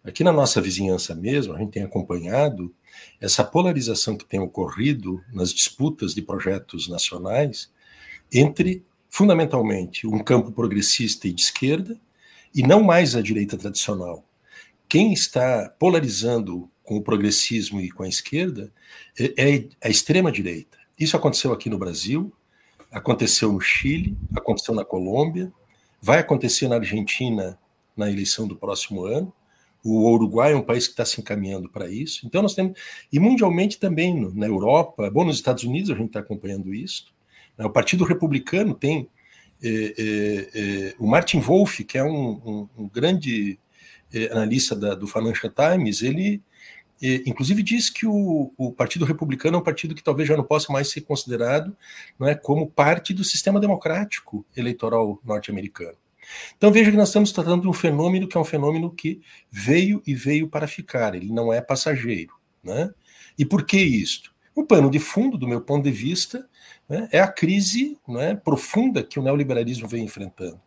[0.05, 2.73] Aqui na nossa vizinhança mesmo, a gente tem acompanhado
[3.21, 7.71] essa polarização que tem ocorrido nas disputas de projetos nacionais
[8.33, 11.99] entre, fundamentalmente, um campo progressista e de esquerda,
[12.55, 14.25] e não mais a direita tradicional.
[14.89, 18.73] Quem está polarizando com o progressismo e com a esquerda
[19.19, 20.79] é, é a extrema-direita.
[20.99, 22.33] Isso aconteceu aqui no Brasil,
[22.91, 25.53] aconteceu no Chile, aconteceu na Colômbia,
[26.01, 27.59] vai acontecer na Argentina
[27.97, 29.33] na eleição do próximo ano,
[29.83, 32.27] O Uruguai é um país que está se encaminhando para isso.
[32.27, 32.79] Então, nós temos.
[33.13, 37.07] E mundialmente também, na Europa, bom, nos Estados Unidos a gente está acompanhando isso.
[37.57, 37.65] Né?
[37.65, 39.09] O Partido Republicano tem.
[39.63, 43.59] É, é, é, o Martin Wolf, que é um, um, um grande
[44.13, 46.43] é, analista da, do Financial Times, ele
[47.01, 50.73] inclusive diz que o, o, Partido Republicano é um partido que talvez já não possa
[50.73, 51.77] mais ser considerado
[52.19, 55.97] não é, como parte do sistema democrático eleitoral norte-americano.
[56.57, 59.21] Então veja que nós estamos tratando de um fenômeno que é um fenômeno que
[59.51, 62.35] veio e veio para ficar, ele não é passageiro.
[62.65, 62.91] Né?
[63.39, 64.35] E por que isto?
[64.55, 66.49] O pano de fundo, do meu ponto de vista,
[66.89, 70.61] né, é a crise né, profunda que o neoliberalismo vem enfrentando.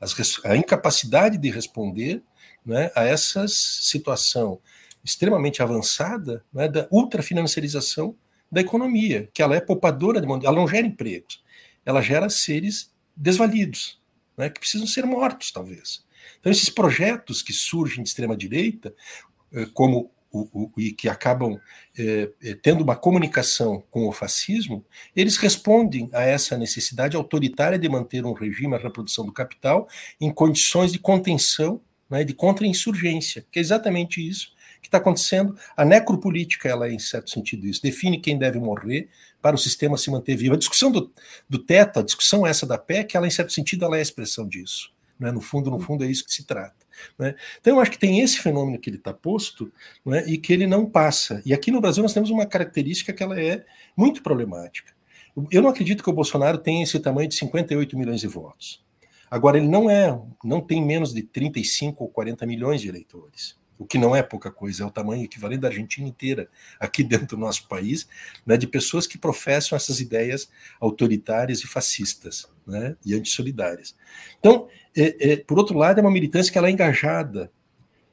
[0.00, 0.14] As,
[0.44, 2.22] a incapacidade de responder
[2.64, 4.58] né, a essa situação
[5.06, 8.16] extremamente avançada né, da ultrafinanciarização
[8.50, 11.42] da economia, que ela é poupadora de mão, ela não gera empregos,
[11.84, 14.00] ela gera seres desvalidos,
[14.36, 16.04] né, que precisam ser mortos, talvez.
[16.40, 18.92] Então, esses projetos que surgem de extrema-direita,
[19.52, 21.58] eh, como o, o, e que acabam
[21.96, 22.28] é,
[22.60, 24.84] tendo uma comunicação com o fascismo,
[25.14, 29.88] eles respondem a essa necessidade autoritária de manter um regime, a reprodução do capital,
[30.20, 31.80] em condições de contenção,
[32.10, 34.55] né, de contra-insurgência, que é exatamente isso
[34.86, 35.56] que está acontecendo.
[35.76, 37.82] A necropolítica, ela é, em certo sentido, isso.
[37.82, 39.08] Define quem deve morrer
[39.42, 40.54] para o sistema se manter vivo.
[40.54, 41.12] A discussão do,
[41.48, 44.46] do teto, a discussão essa da PEC, ela, em certo sentido, ela é a expressão
[44.46, 44.92] disso.
[45.18, 45.30] Né?
[45.32, 46.74] No fundo, no fundo, é isso que se trata.
[47.18, 47.34] Né?
[47.60, 49.72] Então, eu acho que tem esse fenômeno que ele está posto
[50.04, 50.24] né?
[50.26, 51.42] e que ele não passa.
[51.44, 53.64] E aqui no Brasil nós temos uma característica que ela é
[53.96, 54.94] muito problemática.
[55.50, 58.84] Eu não acredito que o Bolsonaro tenha esse tamanho de 58 milhões de votos.
[59.28, 63.84] Agora, ele não é, não tem menos de 35 ou 40 milhões de eleitores o
[63.86, 66.48] que não é pouca coisa, é o tamanho equivalente da Argentina inteira,
[66.80, 68.08] aqui dentro do nosso país,
[68.44, 70.48] né, de pessoas que professam essas ideias
[70.80, 73.94] autoritárias e fascistas né, e antissolidárias.
[74.38, 77.50] Então, é, é, por outro lado, é uma militância que ela é engajada,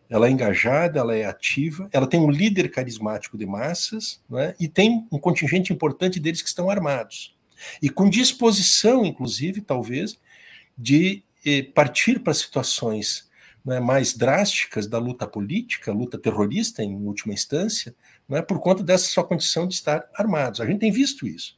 [0.10, 4.68] ela é engajada, ela é ativa, ela tem um líder carismático de massas né, e
[4.68, 7.36] tem um contingente importante deles que estão armados.
[7.82, 10.20] E com disposição, inclusive, talvez,
[10.78, 13.30] de eh, partir para situações
[13.64, 17.96] né, mais drásticas da luta política, luta terrorista em última instância,
[18.28, 20.60] né, por conta dessa sua condição de estar armados.
[20.60, 21.58] A gente tem visto isso.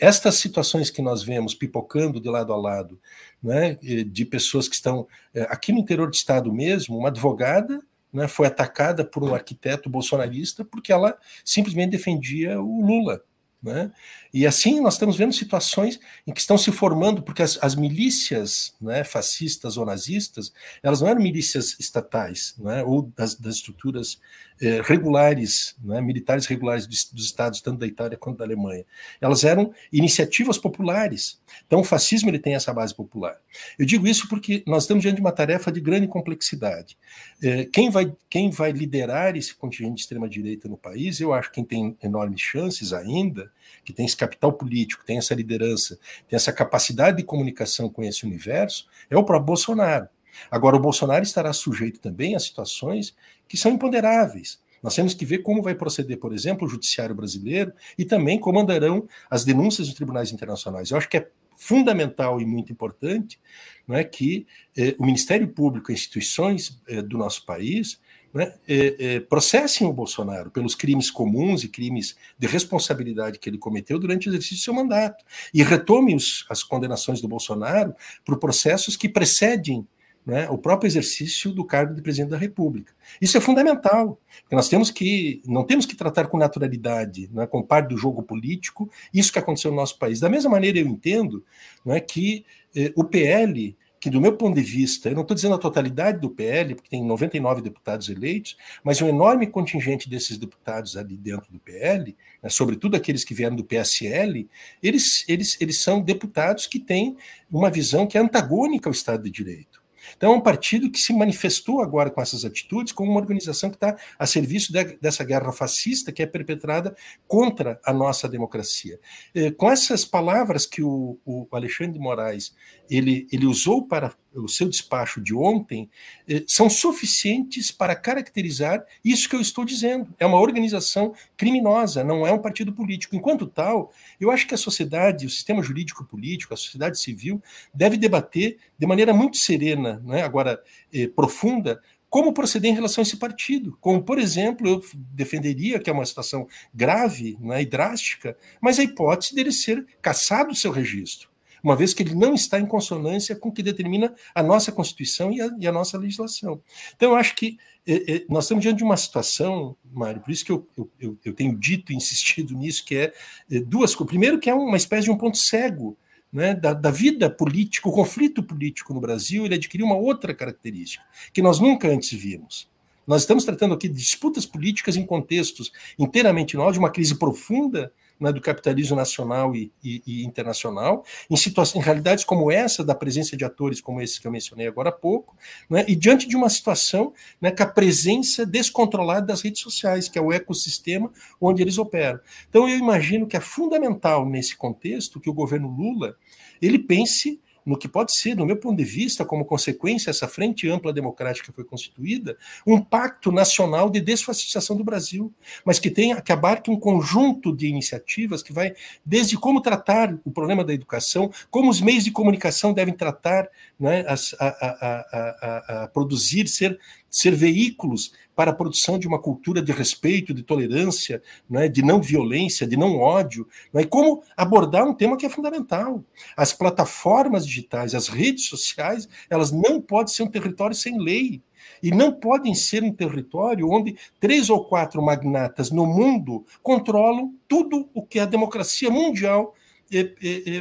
[0.00, 3.00] Estas situações que nós vemos pipocando de lado a lado,
[3.42, 8.28] né, de pessoas que estão é, aqui no interior do estado mesmo, uma advogada né,
[8.28, 13.24] foi atacada por um arquiteto bolsonarista porque ela simplesmente defendia o Lula.
[13.62, 13.92] Né?
[14.34, 18.74] E assim nós estamos vendo situações em que estão se formando, porque as, as milícias
[18.80, 20.52] né, fascistas ou nazistas,
[20.82, 24.18] elas não eram milícias estatais, né, ou das, das estruturas
[24.62, 28.84] eh, regulares, né, militares regulares dos, dos, estados, tanto da Itália quanto da Alemanha.
[29.20, 31.40] Elas eram iniciativas populares.
[31.66, 33.36] Então o fascismo ele tem essa base popular.
[33.76, 36.96] Eu digo isso porque nós estamos diante de uma tarefa de grande complexidade.
[37.42, 41.56] Eh, quem, vai, quem vai liderar esse contingente de extrema-direita no país, eu acho que
[41.56, 43.50] quem tem enormes chances ainda,
[43.84, 45.98] que tem esse capital político, tem essa liderança,
[46.28, 50.08] tem essa capacidade de comunicação com esse universo, é o próprio Bolsonaro.
[50.50, 53.14] Agora, o Bolsonaro estará sujeito também a situações
[53.48, 54.60] que são imponderáveis.
[54.82, 58.58] Nós temos que ver como vai proceder, por exemplo, o judiciário brasileiro e também como
[58.58, 60.90] andarão as denúncias dos tribunais internacionais.
[60.90, 63.38] Eu acho que é fundamental e muito importante
[63.86, 68.00] não é, que eh, o Ministério Público e instituições eh, do nosso país
[68.32, 73.58] né, é, é, processem o Bolsonaro pelos crimes comuns e crimes de responsabilidade que ele
[73.58, 75.22] cometeu durante o exercício do seu mandato
[75.52, 79.86] e retome os, as condenações do Bolsonaro por processos que precedem
[80.24, 82.92] né, o próprio exercício do cargo de presidente da República.
[83.20, 87.62] Isso é fundamental, porque nós temos que não temos que tratar com naturalidade, né, com
[87.62, 90.20] parte do jogo político, isso que aconteceu no nosso país.
[90.20, 91.44] Da mesma maneira, eu entendo
[91.84, 92.44] né, que
[92.74, 96.18] eh, o PL que, do meu ponto de vista, eu não estou dizendo a totalidade
[96.18, 101.52] do PL, porque tem 99 deputados eleitos, mas um enorme contingente desses deputados ali dentro
[101.52, 104.48] do PL, né, sobretudo aqueles que vieram do PSL,
[104.82, 107.16] eles, eles, eles são deputados que têm
[107.48, 109.71] uma visão que é antagônica ao Estado de Direito.
[110.16, 113.76] Então, é um partido que se manifestou agora com essas atitudes como uma organização que
[113.76, 116.94] está a serviço de, dessa guerra fascista que é perpetrada
[117.26, 118.98] contra a nossa democracia.
[119.34, 122.54] Eh, com essas palavras que o, o Alexandre de Moraes
[122.96, 125.88] ele, ele usou para o seu despacho de ontem
[126.28, 130.14] eh, são suficientes para caracterizar isso que eu estou dizendo.
[130.18, 133.16] É uma organização criminosa, não é um partido político.
[133.16, 137.96] Enquanto tal, eu acho que a sociedade, o sistema jurídico político, a sociedade civil, deve
[137.96, 140.62] debater de maneira muito serena, né, agora
[140.92, 141.80] eh, profunda,
[142.10, 143.78] como proceder em relação a esse partido.
[143.80, 144.82] Como, por exemplo, eu
[145.14, 150.52] defenderia que é uma situação grave né, e drástica, mas a hipótese dele ser caçado
[150.52, 151.31] o seu registro
[151.62, 155.32] uma vez que ele não está em consonância com o que determina a nossa Constituição
[155.32, 156.60] e a, e a nossa legislação.
[156.94, 160.44] Então, eu acho que é, é, nós estamos diante de uma situação, Mário, por isso
[160.44, 160.66] que eu,
[161.00, 163.12] eu, eu tenho dito e insistido nisso, que é,
[163.50, 164.10] é duas coisas.
[164.10, 165.96] Primeiro, que é uma espécie de um ponto cego
[166.32, 171.04] né, da, da, vida política, o conflito político no Brasil, ele adquiriu uma outra característica,
[171.32, 172.70] que nós nunca antes vimos.
[173.06, 177.92] Nós estamos tratando aqui de disputas políticas em contextos inteiramente novos, de uma crise profunda
[178.22, 183.36] né, do capitalismo nacional e, e, e internacional, em, em realidades como essa, da presença
[183.36, 185.36] de atores como esses que eu mencionei agora há pouco,
[185.68, 190.18] né, e diante de uma situação né, com a presença descontrolada das redes sociais, que
[190.18, 191.10] é o ecossistema
[191.40, 192.20] onde eles operam.
[192.48, 196.16] Então, eu imagino que é fundamental nesse contexto que o governo Lula
[196.60, 200.68] ele pense no que pode ser, do meu ponto de vista, como consequência essa frente
[200.68, 202.36] ampla democrática que foi constituída,
[202.66, 205.32] um pacto nacional de desfascistização do Brasil,
[205.64, 210.30] mas que tenha que abarque um conjunto de iniciativas que vai desde como tratar o
[210.30, 213.48] problema da educação, como os meios de comunicação devem tratar,
[213.78, 216.78] né, a, a, a, a produzir, ser
[217.12, 222.00] ser veículos para a produção de uma cultura de respeito, de tolerância, né, de não
[222.00, 226.02] violência, de não ódio, né, e como abordar um tema que é fundamental.
[226.36, 231.42] As plataformas digitais, as redes sociais, elas não podem ser um território sem lei.
[231.80, 237.88] E não podem ser um território onde três ou quatro magnatas no mundo controlam tudo
[237.94, 239.54] o que a democracia mundial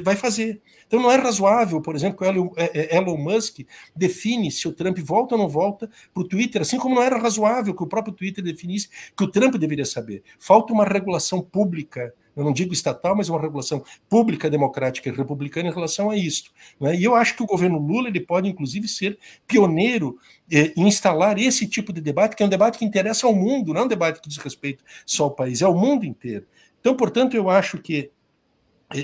[0.04, 0.62] vai fazer.
[0.88, 3.60] Então não é razoável, por exemplo, que o é, é, Elon Musk
[3.96, 7.18] define se o Trump volta ou não volta para o Twitter, assim como não era
[7.18, 10.22] razoável que o próprio Twitter definisse que o Trump deveria saber.
[10.38, 15.70] Falta uma regulação pública eu não digo estatal, mas uma regulação pública, democrática e republicana
[15.70, 16.52] em relação a isto.
[16.80, 16.96] Né?
[16.96, 20.18] E eu acho que o governo Lula ele pode, inclusive, ser pioneiro
[20.50, 23.74] eh, em instalar esse tipo de debate, que é um debate que interessa ao mundo,
[23.74, 26.46] não é um debate que diz respeito só ao país, é ao mundo inteiro.
[26.80, 28.12] Então, portanto, eu acho que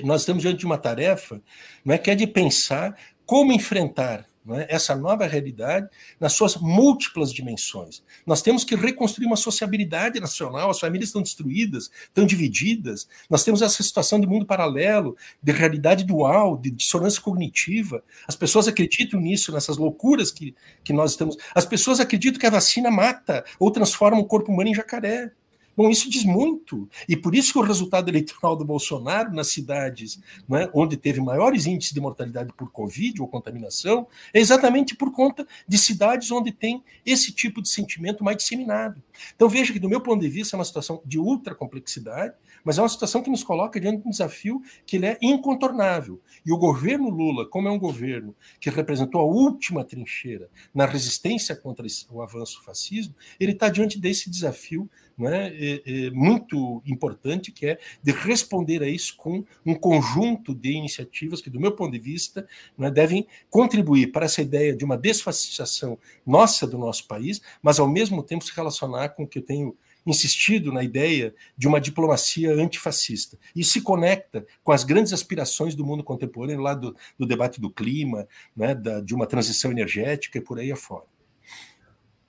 [0.04, 1.42] nós estamos diante de uma tarefa
[1.84, 7.34] não é, que é de pensar como enfrentar é, essa nova realidade nas suas múltiplas
[7.34, 8.02] dimensões.
[8.26, 13.62] Nós temos que reconstruir uma sociabilidade nacional, as famílias estão destruídas, estão divididas, nós temos
[13.62, 18.02] essa situação de mundo paralelo, de realidade dual, de dissonância cognitiva.
[18.28, 21.36] As pessoas acreditam nisso, nessas loucuras que, que nós estamos.
[21.54, 25.32] As pessoas acreditam que a vacina mata ou transforma o corpo humano em jacaré.
[25.78, 26.90] Bom, isso diz muito.
[27.08, 30.20] E por isso que o resultado eleitoral do Bolsonaro nas cidades
[30.50, 35.48] né, onde teve maiores índices de mortalidade por Covid ou contaminação é exatamente por conta
[35.68, 39.04] de cidades onde tem esse tipo de sentimento mais disseminado.
[39.36, 42.80] Então veja que, do meu ponto de vista, é uma situação de ultra complexidade, mas
[42.80, 46.20] é uma situação que nos coloca diante de um desafio que ele é incontornável.
[46.44, 51.56] E o governo Lula, como é um governo que representou a última trincheira na resistência
[51.56, 57.66] contra o avanço fascismo, ele está diante desse desafio né, é, é muito importante, que
[57.66, 62.00] é de responder a isso com um conjunto de iniciativas que, do meu ponto de
[62.00, 62.48] vista,
[62.78, 67.90] né, devem contribuir para essa ideia de uma desfascização nossa do nosso país, mas ao
[67.90, 72.54] mesmo tempo se relacionar com o que eu tenho insistido na ideia de uma diplomacia
[72.54, 73.38] antifascista.
[73.56, 77.70] E se conecta com as grandes aspirações do mundo contemporâneo, lá do, do debate do
[77.70, 81.06] clima, né, da, de uma transição energética e por aí afora.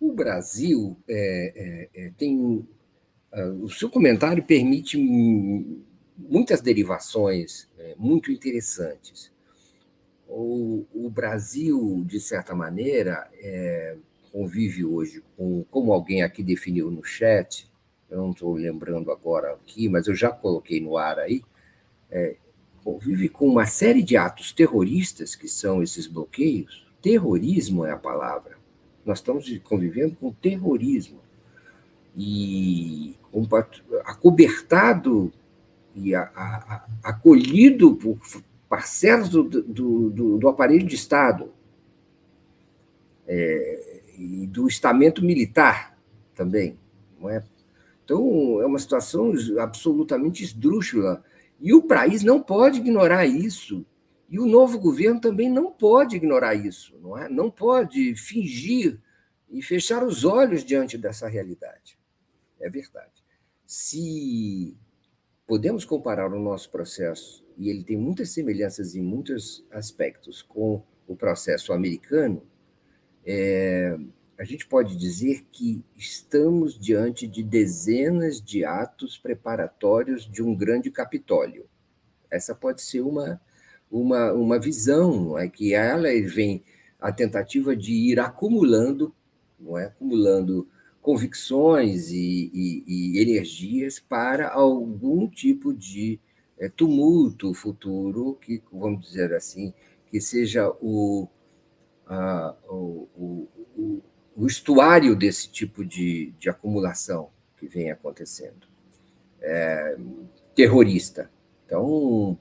[0.01, 2.67] O Brasil é, é, é tem
[3.63, 4.97] o seu comentário permite
[6.17, 9.31] muitas derivações é, muito interessantes.
[10.27, 13.97] O, o, Brasil, de certa maneira, é,
[14.33, 17.71] convive hoje com, como alguém aqui definiu no chat,
[18.11, 21.43] eu não estou lembrando agora aqui, mas eu já coloquei no ar aí,
[22.11, 22.37] é,
[22.83, 26.87] convive com uma série de atos terroristas, que são esses bloqueios.
[27.03, 28.59] Terrorismo é a palavra.
[29.05, 31.21] Nós estamos convivendo com terrorismo
[32.19, 33.17] e
[34.05, 35.33] acobertado
[35.95, 38.19] e a, a, acolhido por
[38.69, 41.53] parcelas do, do, do, do aparelho de Estado
[43.25, 45.97] é, e do estamento militar
[46.35, 46.77] também,
[47.21, 47.45] não é?
[48.05, 51.23] Então, é uma situação absolutamente esdrúxula.
[51.61, 53.87] E o país não pode ignorar isso.
[54.29, 57.29] E o novo governo também não pode ignorar isso, não é?
[57.29, 58.99] Não pode fingir
[59.51, 61.98] e fechar os olhos diante dessa realidade
[62.61, 63.25] é verdade.
[63.67, 64.77] Se
[65.47, 71.17] podemos comparar o nosso processo, e ele tem muitas semelhanças em muitos aspectos com o
[71.17, 72.43] processo americano,
[73.25, 73.99] é,
[74.39, 80.91] a gente pode dizer que estamos diante de dezenas de atos preparatórios de um grande
[80.91, 81.67] Capitólio.
[82.31, 83.41] Essa pode ser uma,
[83.91, 86.63] uma, uma visão, é que ela vem
[87.01, 89.15] a tentativa de ir acumulando,
[89.59, 90.69] não é, acumulando
[91.09, 96.21] convicções e, e, e energias para algum tipo de
[96.59, 99.73] é, tumulto futuro, que, vamos dizer assim,
[100.11, 101.27] que seja o,
[102.07, 104.03] a, o, o, o,
[104.37, 108.69] o, estuário desse tipo de, de acumulação que vem acontecendo.
[109.41, 109.97] É,
[110.55, 111.31] terrorista.
[111.65, 112.39] Então,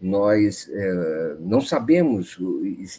[0.00, 2.38] nós é, não sabemos,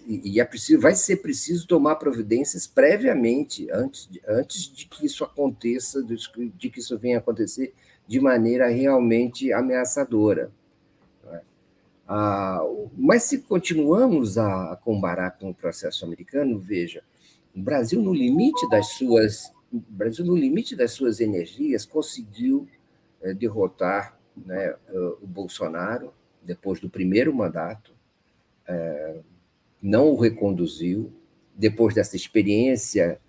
[0.05, 6.03] e, é preciso, vai ser preciso tomar providências previamente, antes, antes de que isso aconteça,
[6.03, 7.73] de que isso venha acontecer
[8.07, 10.51] de maneira realmente ameaçadora.
[12.07, 12.61] Ah,
[12.97, 17.01] mas se continuamos a, comparar com o processo americano, veja,
[17.55, 22.67] o Brasil no limite das suas, Brasil no limite das suas energias conseguiu
[23.21, 24.75] é, derrotar né,
[25.21, 27.93] o Bolsonaro depois do primeiro mandato,
[28.67, 29.19] é,
[29.81, 31.11] não o reconduziu
[31.55, 33.19] depois dessa experiência,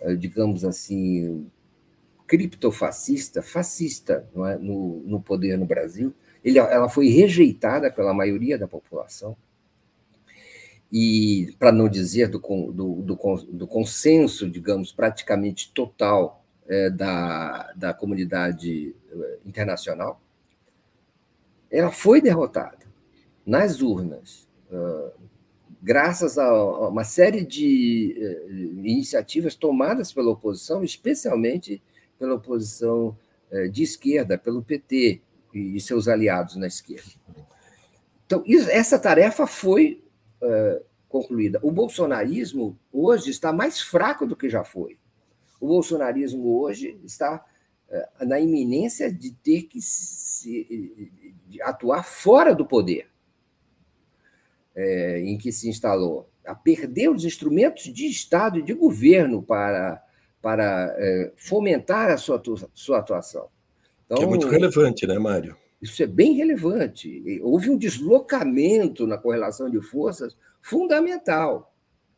[0.00, 1.50] é, digamos assim,
[2.26, 4.56] criptofascista, fascista é?
[4.56, 6.14] no, no poder no Brasil
[6.46, 9.36] ele, ela foi rejeitada pela maioria da população,
[10.92, 13.16] e para não dizer do, do, do,
[13.52, 20.20] do, consenso, digamos, praticamente total é, da, da comunidade é, internacional,
[21.70, 22.86] ela foi derrotada
[23.44, 25.12] nas urnas, uh,
[25.86, 28.52] graças a uma série de uh,
[28.84, 31.80] iniciativas tomadas pela oposição, especialmente
[32.18, 33.16] pela oposição
[33.52, 35.20] uh, de esquerda, pelo PT,
[35.54, 37.12] e seus aliados na esquerda.
[38.26, 40.02] Então, essa tarefa foi
[40.42, 41.60] uh, concluída.
[41.62, 44.98] O bolsonarismo hoje está mais fraco do que já foi.
[45.60, 47.42] O bolsonarismo hoje está
[48.20, 50.66] na iminência de ter que se,
[51.56, 53.08] de atuar fora do poder
[54.74, 60.02] é, em que se instalou, a perder os instrumentos de Estado e de governo para,
[60.42, 62.40] para é, fomentar a sua,
[62.74, 63.48] sua atuação.
[64.04, 65.56] Então, que é muito relevante, né, Mário?
[65.80, 67.40] Isso é bem relevante.
[67.42, 71.74] Houve um deslocamento na correlação de forças fundamental.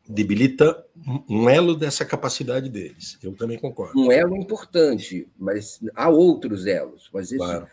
[0.07, 0.85] Debilita
[1.29, 3.17] um elo dessa capacidade deles.
[3.21, 3.99] Eu também concordo.
[3.99, 7.09] Um elo importante, mas há outros elos.
[7.13, 7.67] Mas esse, claro.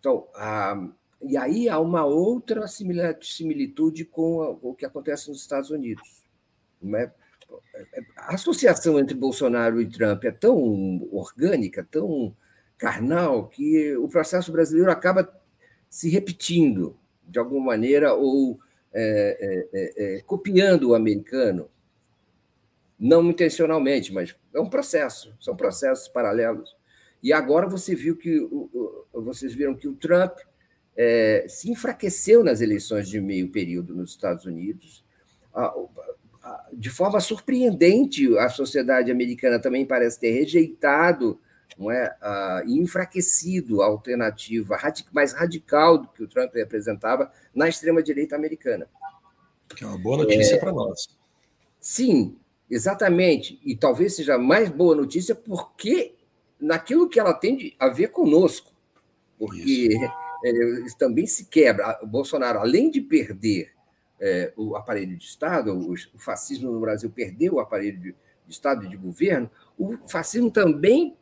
[0.00, 0.88] Então, a,
[1.22, 6.24] e aí há uma outra similitude com, o que acontece nos Estados Unidos.
[6.94, 7.10] É?
[8.16, 12.34] A associação entre Bolsonaro e Trump é tão orgânica, tão
[12.78, 15.30] carnal que o processo brasileiro acaba
[15.90, 18.58] se repetindo de alguma maneira ou
[18.92, 21.68] é, é, é, é, copiando o americano,
[22.98, 26.76] não intencionalmente, mas é um processo, são processos paralelos.
[27.22, 28.40] E agora você viu que
[29.12, 30.38] vocês viram que o Trump
[30.96, 35.04] é, se enfraqueceu nas eleições de meio período nos Estados Unidos.
[36.72, 41.38] De forma surpreendente, a sociedade americana também parece ter rejeitado
[41.78, 44.78] não é, uh, enfraquecido a alternativa
[45.12, 48.86] mais radical do que o Trump representava na extrema-direita americana.
[49.74, 51.08] Que é uma boa notícia é, para nós.
[51.80, 52.36] Sim,
[52.68, 53.58] exatamente.
[53.64, 56.16] E talvez seja mais boa notícia porque
[56.60, 58.72] naquilo que ela tem a ver conosco.
[59.38, 59.88] Porque
[60.44, 60.52] é,
[60.98, 61.98] também se quebra.
[62.02, 63.72] O Bolsonaro, além de perder
[64.20, 68.52] é, o aparelho de Estado, o, o, fascismo no Brasil perdeu o aparelho de, de
[68.52, 71.16] Estado e de governo, o fascismo também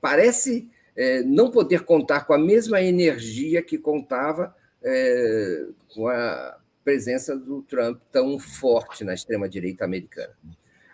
[0.00, 7.36] parece é, não poder contar com a mesma energia que contava é, com a presença
[7.36, 10.34] do Trump tão forte na extrema-direita americana.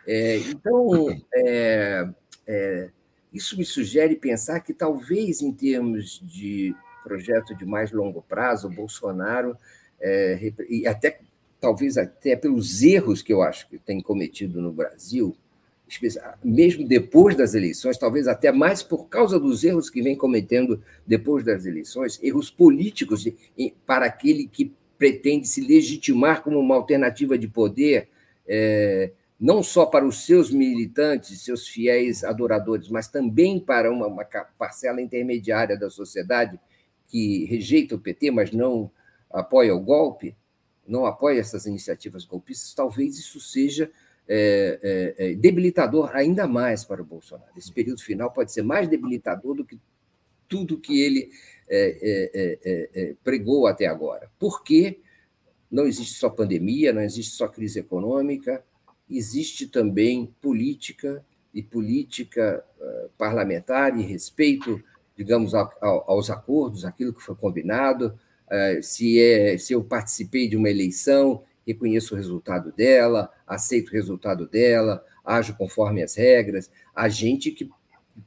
[0.06, 2.08] É, então, é,
[2.46, 2.90] é,
[3.32, 6.74] isso me sugere pensar que talvez, em termos de
[7.04, 9.56] projeto de mais longo prazo, Bolsonaro,
[10.00, 11.20] é, e até
[11.60, 15.36] talvez até pelos erros que eu acho que tem cometido no Brasil,
[16.44, 21.44] mesmo depois das eleições, talvez até mais por causa dos erros que vem cometendo depois
[21.44, 23.26] das eleições, erros políticos
[23.86, 28.08] para aquele que pretende se legitimar como uma alternativa de poder,
[28.46, 34.24] é, não só para os seus militantes, seus fiéis adoradores, mas também para uma, uma
[34.24, 36.58] parcela intermediária da sociedade
[37.06, 38.90] que rejeita o PT, mas não
[39.30, 40.36] apoia o golpe,
[40.86, 43.90] não apoia essas iniciativas golpistas, talvez isso seja
[44.26, 47.50] é, é, é, debilitador ainda mais para o Bolsonaro.
[47.56, 49.78] Esse período final pode ser mais debilitador do que
[50.46, 51.30] tudo que ele
[51.68, 54.30] é, é, é, pregou até agora.
[54.38, 55.00] Porque
[55.70, 58.62] não existe só pandemia, não existe só crise econômica,
[59.10, 62.64] existe também política e política
[63.16, 64.82] parlamentar e respeito,
[65.16, 68.18] digamos, aos acordos, aquilo que foi combinado.
[68.82, 74.48] Se, é, se eu participei de uma eleição reconheço o resultado dela, aceito o resultado
[74.48, 76.70] dela, ajo conforme as regras.
[76.94, 77.70] A gente que,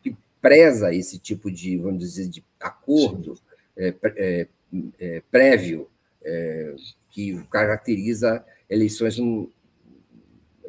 [0.04, 3.36] que preza esse tipo de, vamos dizer, de acordo,
[3.76, 4.48] é, é,
[5.00, 5.90] é, prévio
[6.24, 6.76] é,
[7.10, 9.18] que caracteriza eleições,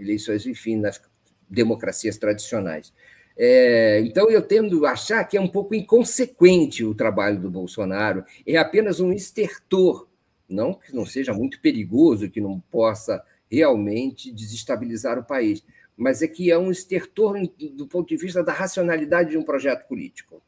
[0.03, 1.01] eleições, enfim, nas
[1.49, 2.93] democracias tradicionais.
[3.37, 8.25] É, então, eu tendo a achar que é um pouco inconsequente o trabalho do Bolsonaro,
[8.47, 10.07] é apenas um estertor,
[10.49, 15.65] não que não seja muito perigoso, que não possa realmente desestabilizar o país,
[15.97, 17.37] mas é que é um estertor
[17.75, 20.43] do ponto de vista da racionalidade de um projeto político.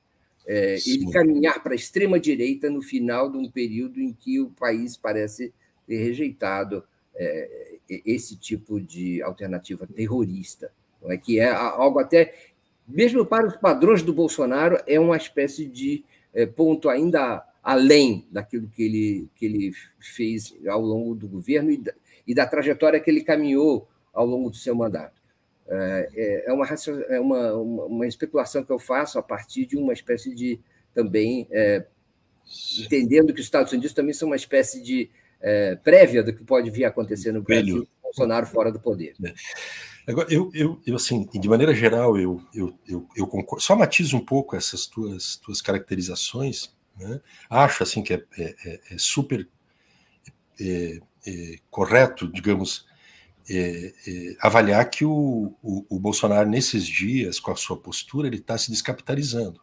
[0.46, 4.94] É, ele caminhar para a extrema-direita no final de um período em que o país
[4.94, 5.54] parece
[5.86, 6.84] ter rejeitado
[7.14, 10.72] é, esse tipo de alternativa terrorista,
[11.02, 11.18] não é?
[11.18, 12.34] que é algo até
[12.86, 16.04] mesmo para os padrões do Bolsonaro, é uma espécie de
[16.34, 21.78] é, ponto ainda além daquilo que ele, que ele fez ao longo do governo e
[21.78, 21.94] da,
[22.26, 25.22] e da trajetória que ele caminhou ao longo do seu mandato.
[25.66, 26.66] É, é, é uma,
[27.08, 30.60] é uma, uma, especulação que eu faço a partir de uma espécie de
[30.94, 31.86] também é,
[32.78, 35.10] entendendo que os Estados Unidos também são uma espécie de
[35.44, 39.14] é, prévia do que pode vir a acontecer no Brasil, Bolsonaro fora do poder.
[39.22, 39.34] É.
[40.06, 43.62] Agora, eu, eu, eu, assim, de maneira geral, eu, eu, eu, eu concordo.
[43.62, 46.74] Só matizo um pouco essas tuas, tuas caracterizações.
[46.98, 47.20] Né?
[47.50, 49.46] Acho, assim, que é, é, é, é super
[50.58, 52.86] é, é, correto, digamos,
[54.40, 58.70] avaliar que o, o, o, Bolsonaro, nesses dias, com a sua postura, ele está se
[58.70, 59.60] descapitalizando.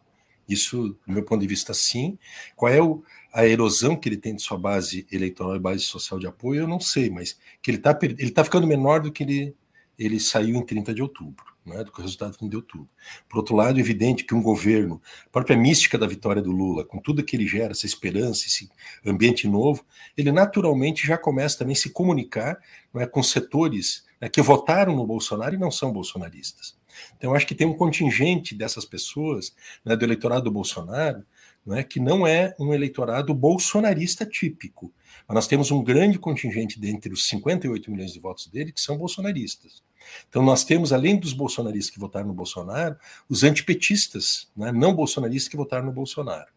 [0.48, 2.18] Isso, do meu ponto de vista, sim.
[2.56, 6.18] Qual é o, a erosão que ele tem de sua base eleitoral e base social
[6.18, 9.22] de apoio, eu não sei, mas que ele está ele tá ficando menor do que
[9.22, 9.54] ele
[9.98, 12.88] ele saiu em 30 de outubro, né, do resultado de outubro.
[13.28, 16.84] Por outro lado, é evidente que um governo, a própria mística da vitória do Lula,
[16.84, 18.68] com tudo que ele gera, essa esperança, esse
[19.04, 19.84] ambiente novo,
[20.16, 22.58] ele naturalmente já começa também a se comunicar
[22.96, 26.76] é, com setores né, que votaram no Bolsonaro e não são bolsonaristas.
[27.16, 31.24] Então, acho que tem um contingente dessas pessoas, né, do eleitorado do Bolsonaro,
[31.64, 34.92] né, que não é um eleitorado bolsonarista típico.
[35.26, 38.98] Mas nós temos um grande contingente dentre os 58 milhões de votos dele que são
[38.98, 39.82] bolsonaristas.
[40.28, 42.96] Então nós temos, além dos bolsonaristas que votaram no Bolsonaro,
[43.28, 46.50] os antipetistas, né, não bolsonaristas que votaram no Bolsonaro.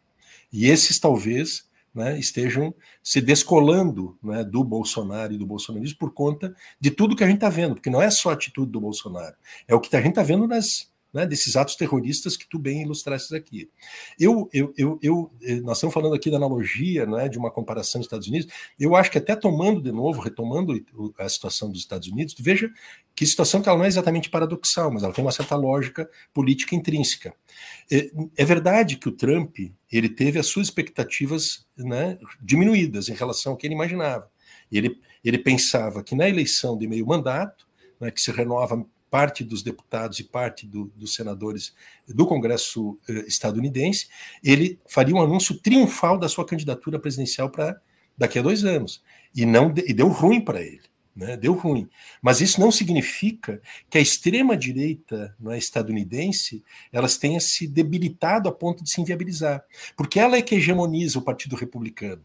[0.51, 6.53] E esses talvez né, estejam se descolando né, do Bolsonaro e do bolsonarismo por conta
[6.79, 9.35] de tudo que a gente está vendo, porque não é só a atitude do Bolsonaro,
[9.67, 12.81] é o que a gente está vendo nas, né, desses atos terroristas que tu bem
[12.81, 13.69] ilustraste aqui.
[14.19, 18.01] Eu, eu, eu, eu, eh, nós estamos falando aqui da analogia, né, de uma comparação
[18.01, 18.51] dos Estados Unidos.
[18.77, 20.73] Eu acho que até tomando de novo, retomando
[21.17, 22.69] a situação dos Estados Unidos, veja
[23.15, 26.75] que situação que ela não é exatamente paradoxal, mas ela tem uma certa lógica política
[26.75, 27.33] intrínseca.
[27.89, 29.57] É, é verdade que o Trump
[29.91, 34.29] ele teve as suas expectativas né, diminuídas em relação ao que ele imaginava.
[34.69, 37.65] Ele, ele pensava que na eleição de meio mandato,
[38.01, 41.73] né, que se renova parte dos deputados e parte do, dos senadores
[42.05, 44.09] do Congresso eh, estadunidense,
[44.43, 47.79] ele faria um anúncio triunfal da sua candidatura presidencial para
[48.17, 49.01] daqui a dois anos.
[49.33, 50.81] E, não, e deu ruim para ele.
[51.15, 51.87] Né, deu ruim.
[52.21, 56.61] Mas isso não significa que a extrema-direita é, estadunidense
[56.91, 59.63] elas tenha se debilitado a ponto de se inviabilizar.
[59.95, 62.21] Porque ela é que hegemoniza o Partido Republicano.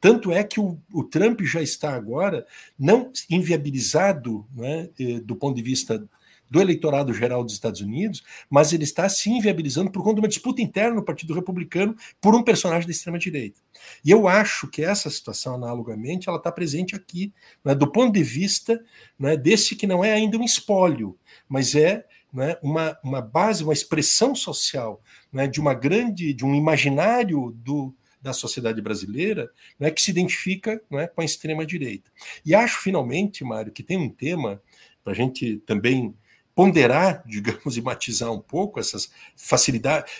[0.00, 2.46] Tanto é que o, o Trump já está agora
[2.78, 4.88] não inviabilizado né,
[5.24, 6.06] do ponto de vista
[6.50, 10.28] do eleitorado geral dos Estados Unidos, mas ele está se inviabilizando por conta de uma
[10.28, 13.60] disputa interna no Partido Republicano por um personagem da extrema-direita.
[14.04, 17.32] E eu acho que essa situação, analogamente, ela está presente aqui,
[17.64, 18.82] né, do ponto de vista
[19.18, 21.18] né, desse que não é ainda um espólio,
[21.48, 25.00] mas é né, uma, uma base, uma expressão social
[25.32, 30.82] né, de uma grande, de um imaginário do, da sociedade brasileira né, que se identifica
[30.90, 32.10] né, com a extrema-direita.
[32.44, 34.60] E acho, finalmente, Mário, que tem um tema
[35.04, 36.16] para a gente também
[36.54, 40.10] ponderar, digamos, e matizar um pouco essas facilidades,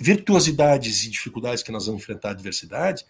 [0.00, 3.04] virtuosidades e dificuldades que nós vamos enfrentar a adversidade,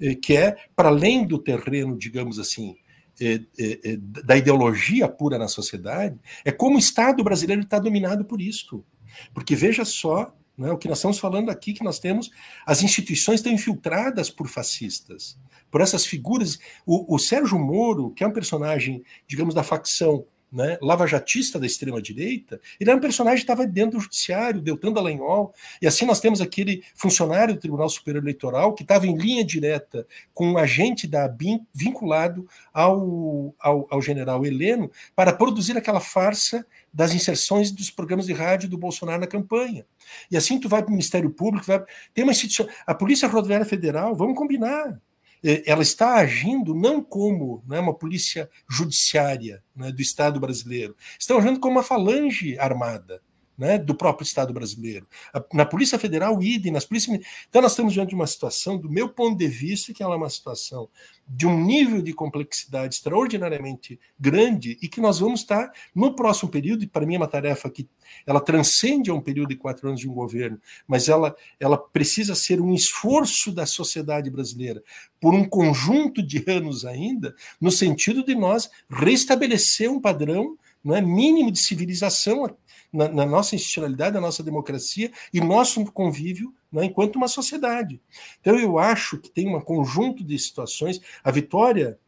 [0.00, 2.76] eh, que é para além do terreno, digamos assim,
[3.20, 8.40] eh, eh, da ideologia pura na sociedade, é como o Estado brasileiro está dominado por
[8.40, 8.84] isto.
[9.32, 12.30] Porque veja só né, o que nós estamos falando aqui, que nós temos,
[12.66, 15.38] as instituições estão infiltradas por fascistas,
[15.70, 16.58] por essas figuras.
[16.84, 22.60] O, o Sérgio Moro, que é um personagem, digamos, da facção né, lavajatista da extrema-direita,
[22.80, 26.40] ele era um personagem que estava dentro do judiciário, Deltan Dallagnol, e assim nós temos
[26.40, 31.24] aquele funcionário do Tribunal Superior Eleitoral que estava em linha direta com um agente da
[31.24, 38.26] ABIN vinculado ao, ao, ao general Heleno para produzir aquela farsa das inserções dos programas
[38.26, 39.84] de rádio do Bolsonaro na campanha.
[40.30, 41.82] E assim tu vai para o Ministério Público, vai,
[42.14, 44.98] tem uma instituição, a Polícia Rodoviária Federal, vamos combinar,
[45.42, 51.60] ela está agindo não como né, uma polícia judiciária né, do Estado brasileiro, estão agindo
[51.60, 53.20] como uma falange armada.
[53.58, 55.06] Né, do próprio Estado brasileiro.
[55.52, 57.20] Na Polícia Federal, idem, nas polícias.
[57.48, 60.16] Então, nós estamos diante de uma situação, do meu ponto de vista, que ela é
[60.16, 60.88] uma situação
[61.26, 66.84] de um nível de complexidade extraordinariamente grande e que nós vamos estar no próximo período,
[66.84, 67.86] e para mim é uma tarefa que
[68.24, 72.34] ela transcende a um período de quatro anos de um governo, mas ela, ela precisa
[72.34, 74.82] ser um esforço da sociedade brasileira
[75.20, 80.56] por um conjunto de anos ainda, no sentido de nós restabelecer um padrão
[80.88, 82.56] não é mínimo de civilização
[82.90, 88.00] na, na, nossa institucionalidade, na nossa democracia e nosso convívio né, enquanto uma sociedade.
[88.40, 90.98] Então, eu acho que tem um conjunto de situações.
[91.22, 91.98] A vitória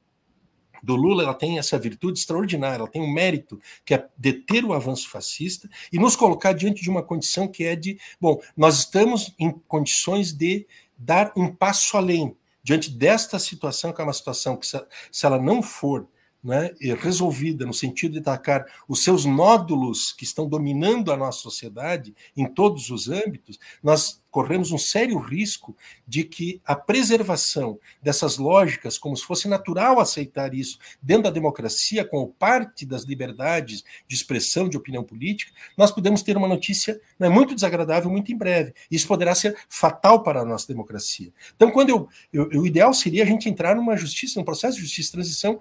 [0.82, 4.72] do Lula ela tem essa virtude extraordinária, ela tem um mérito que é deter o
[4.72, 9.34] avanço fascista e nos colocar diante de uma condição que é de, bom, nós estamos
[9.38, 10.66] em condições de
[10.96, 15.38] dar um passo além diante desta situação, que é uma situação que se, se ela
[15.38, 16.08] não for
[16.42, 22.14] né, resolvida no sentido de atacar os seus nódulos que estão dominando a nossa sociedade
[22.36, 25.76] em todos os âmbitos, nós corremos um sério risco
[26.06, 32.04] de que a preservação dessas lógicas, como se fosse natural aceitar isso dentro da democracia,
[32.04, 37.28] como parte das liberdades de expressão de opinião política, nós podemos ter uma notícia né,
[37.28, 38.72] muito desagradável muito em breve.
[38.90, 41.32] Isso poderá ser fatal para a nossa democracia.
[41.54, 44.82] Então, quando eu, eu, o ideal seria a gente entrar numa justiça, num processo de
[44.82, 45.60] justiça de transição,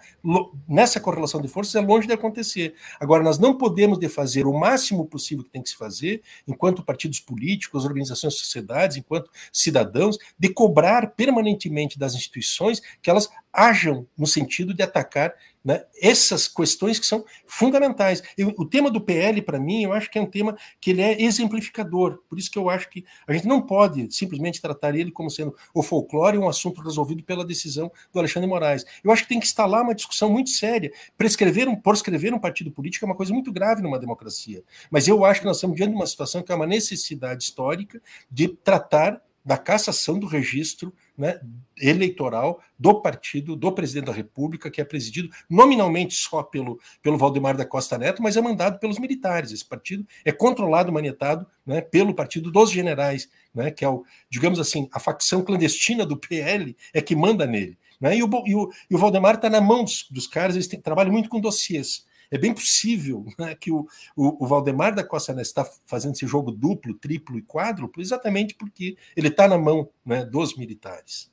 [0.67, 2.75] nessa correlação de forças é longe de acontecer.
[2.99, 6.83] Agora, nós não podemos de fazer o máximo possível que tem que se fazer, enquanto
[6.83, 14.07] partidos políticos, organizações sociais, sociedades, enquanto cidadãos, de cobrar permanentemente das instituições que elas ajam
[14.17, 15.33] no sentido de atacar
[15.63, 18.23] né, essas questões que são fundamentais.
[18.37, 21.01] Eu, o tema do PL, para mim, eu acho que é um tema que ele
[21.01, 22.23] é exemplificador.
[22.29, 25.55] Por isso que eu acho que a gente não pode simplesmente tratar ele como sendo
[25.73, 28.85] o folclore, um assunto resolvido pela decisão do Alexandre Moraes.
[29.03, 30.91] Eu acho que tem que instalar uma discussão muito séria.
[31.17, 34.63] Prescrever um, proscrever um partido político é uma coisa muito grave numa democracia.
[34.89, 38.01] Mas eu acho que nós estamos diante de uma situação que é uma necessidade histórica
[38.31, 41.39] de tratar da cassação do registro né,
[41.79, 47.57] eleitoral do partido, do presidente da República, que é presidido nominalmente só pelo, pelo Valdemar
[47.57, 49.51] da Costa Neto, mas é mandado pelos militares.
[49.51, 54.59] Esse partido é controlado, manetado né, pelo Partido dos Generais, né, que é, o, digamos
[54.59, 57.77] assim, a facção clandestina do PL é que manda nele.
[57.99, 60.67] Né, e, o, e, o, e o Valdemar está na mão dos, dos caras, eles
[60.67, 62.07] têm, trabalham muito com dossiês.
[62.31, 66.27] É bem possível né, que o, o, o, Valdemar da Costa Neto está fazendo esse
[66.27, 71.31] jogo duplo, triplo e quádruplo, exatamente porque ele está na mão né, dos militares.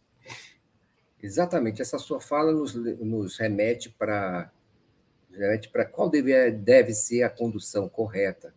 [1.22, 1.82] Exatamente.
[1.82, 4.50] Essa sua fala nos, nos remete para
[5.30, 8.54] remete qual deve, deve ser a condução correta,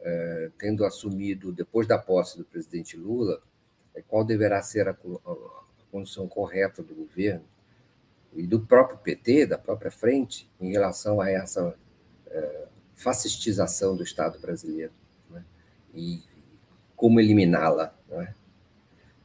[0.00, 3.40] é, tendo assumido, depois da posse do presidente Lula,
[3.94, 5.62] é, qual deverá ser a, a
[5.92, 7.44] condução correta do governo
[8.36, 11.74] e do próprio PT, da própria frente, em relação a essa
[12.28, 14.92] é, fascistização do Estado brasileiro
[15.30, 15.42] né?
[15.94, 16.20] e
[16.94, 17.94] como eliminá-la.
[18.08, 18.34] Né?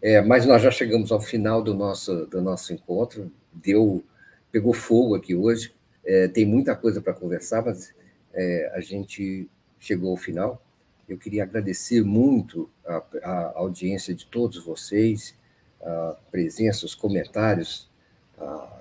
[0.01, 4.03] É, mas nós já chegamos ao final do nosso, do nosso encontro, deu,
[4.49, 5.73] pegou fogo aqui hoje,
[6.05, 7.93] é, tem muita coisa para conversar, mas
[8.33, 10.63] é, a gente chegou ao final.
[11.07, 15.35] Eu queria agradecer muito a, a audiência de todos vocês,
[15.81, 17.90] a presença, os comentários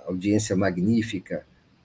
[0.07, 1.45] audiência magnífica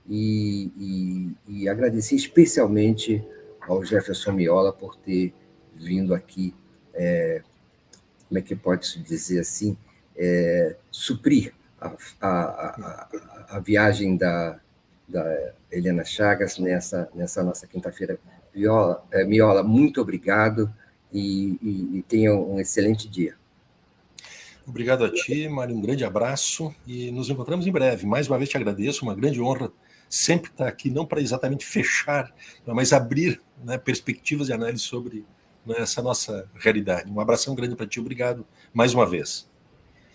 [0.09, 3.23] e, e, e agradecer especialmente
[3.61, 5.33] ao Jefferson Miola por ter
[5.75, 6.53] vindo aqui,
[6.93, 7.41] é,
[8.27, 9.77] como é que pode se dizer assim,
[10.15, 13.07] é, suprir a, a, a,
[13.49, 14.59] a, viagem da,
[15.07, 18.17] da Helena Chagas nessa, nessa nossa quinta-feira.
[18.53, 20.71] Miola, é, Miola, muito obrigado
[21.11, 23.35] e, e, e tenha um excelente dia.
[24.67, 25.75] Obrigado a ti, Mário.
[25.75, 28.05] Um grande abraço e nos encontramos em breve.
[28.05, 29.71] Mais uma vez te agradeço, uma grande honra
[30.09, 32.33] sempre estar aqui, não para exatamente fechar,
[32.65, 35.25] mas abrir né, perspectivas e análise sobre
[35.65, 37.11] né, essa nossa realidade.
[37.11, 39.47] Um abração grande para ti, obrigado mais uma vez.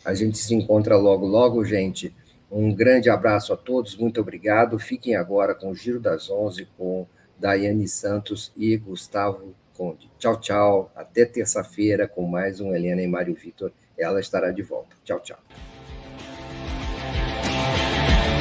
[0.04, 2.14] A gente se encontra logo, logo, gente.
[2.50, 4.78] Um grande abraço a todos, muito obrigado.
[4.78, 7.06] Fiquem agora com o Giro das Onze, com
[7.38, 10.10] Daiane Santos e Gustavo Conde.
[10.18, 10.92] Tchau, tchau.
[10.96, 13.70] Até terça-feira com mais um Helena e Mário Vitor
[14.00, 14.96] ela estará de volta.
[15.04, 15.38] Tchau, tchau.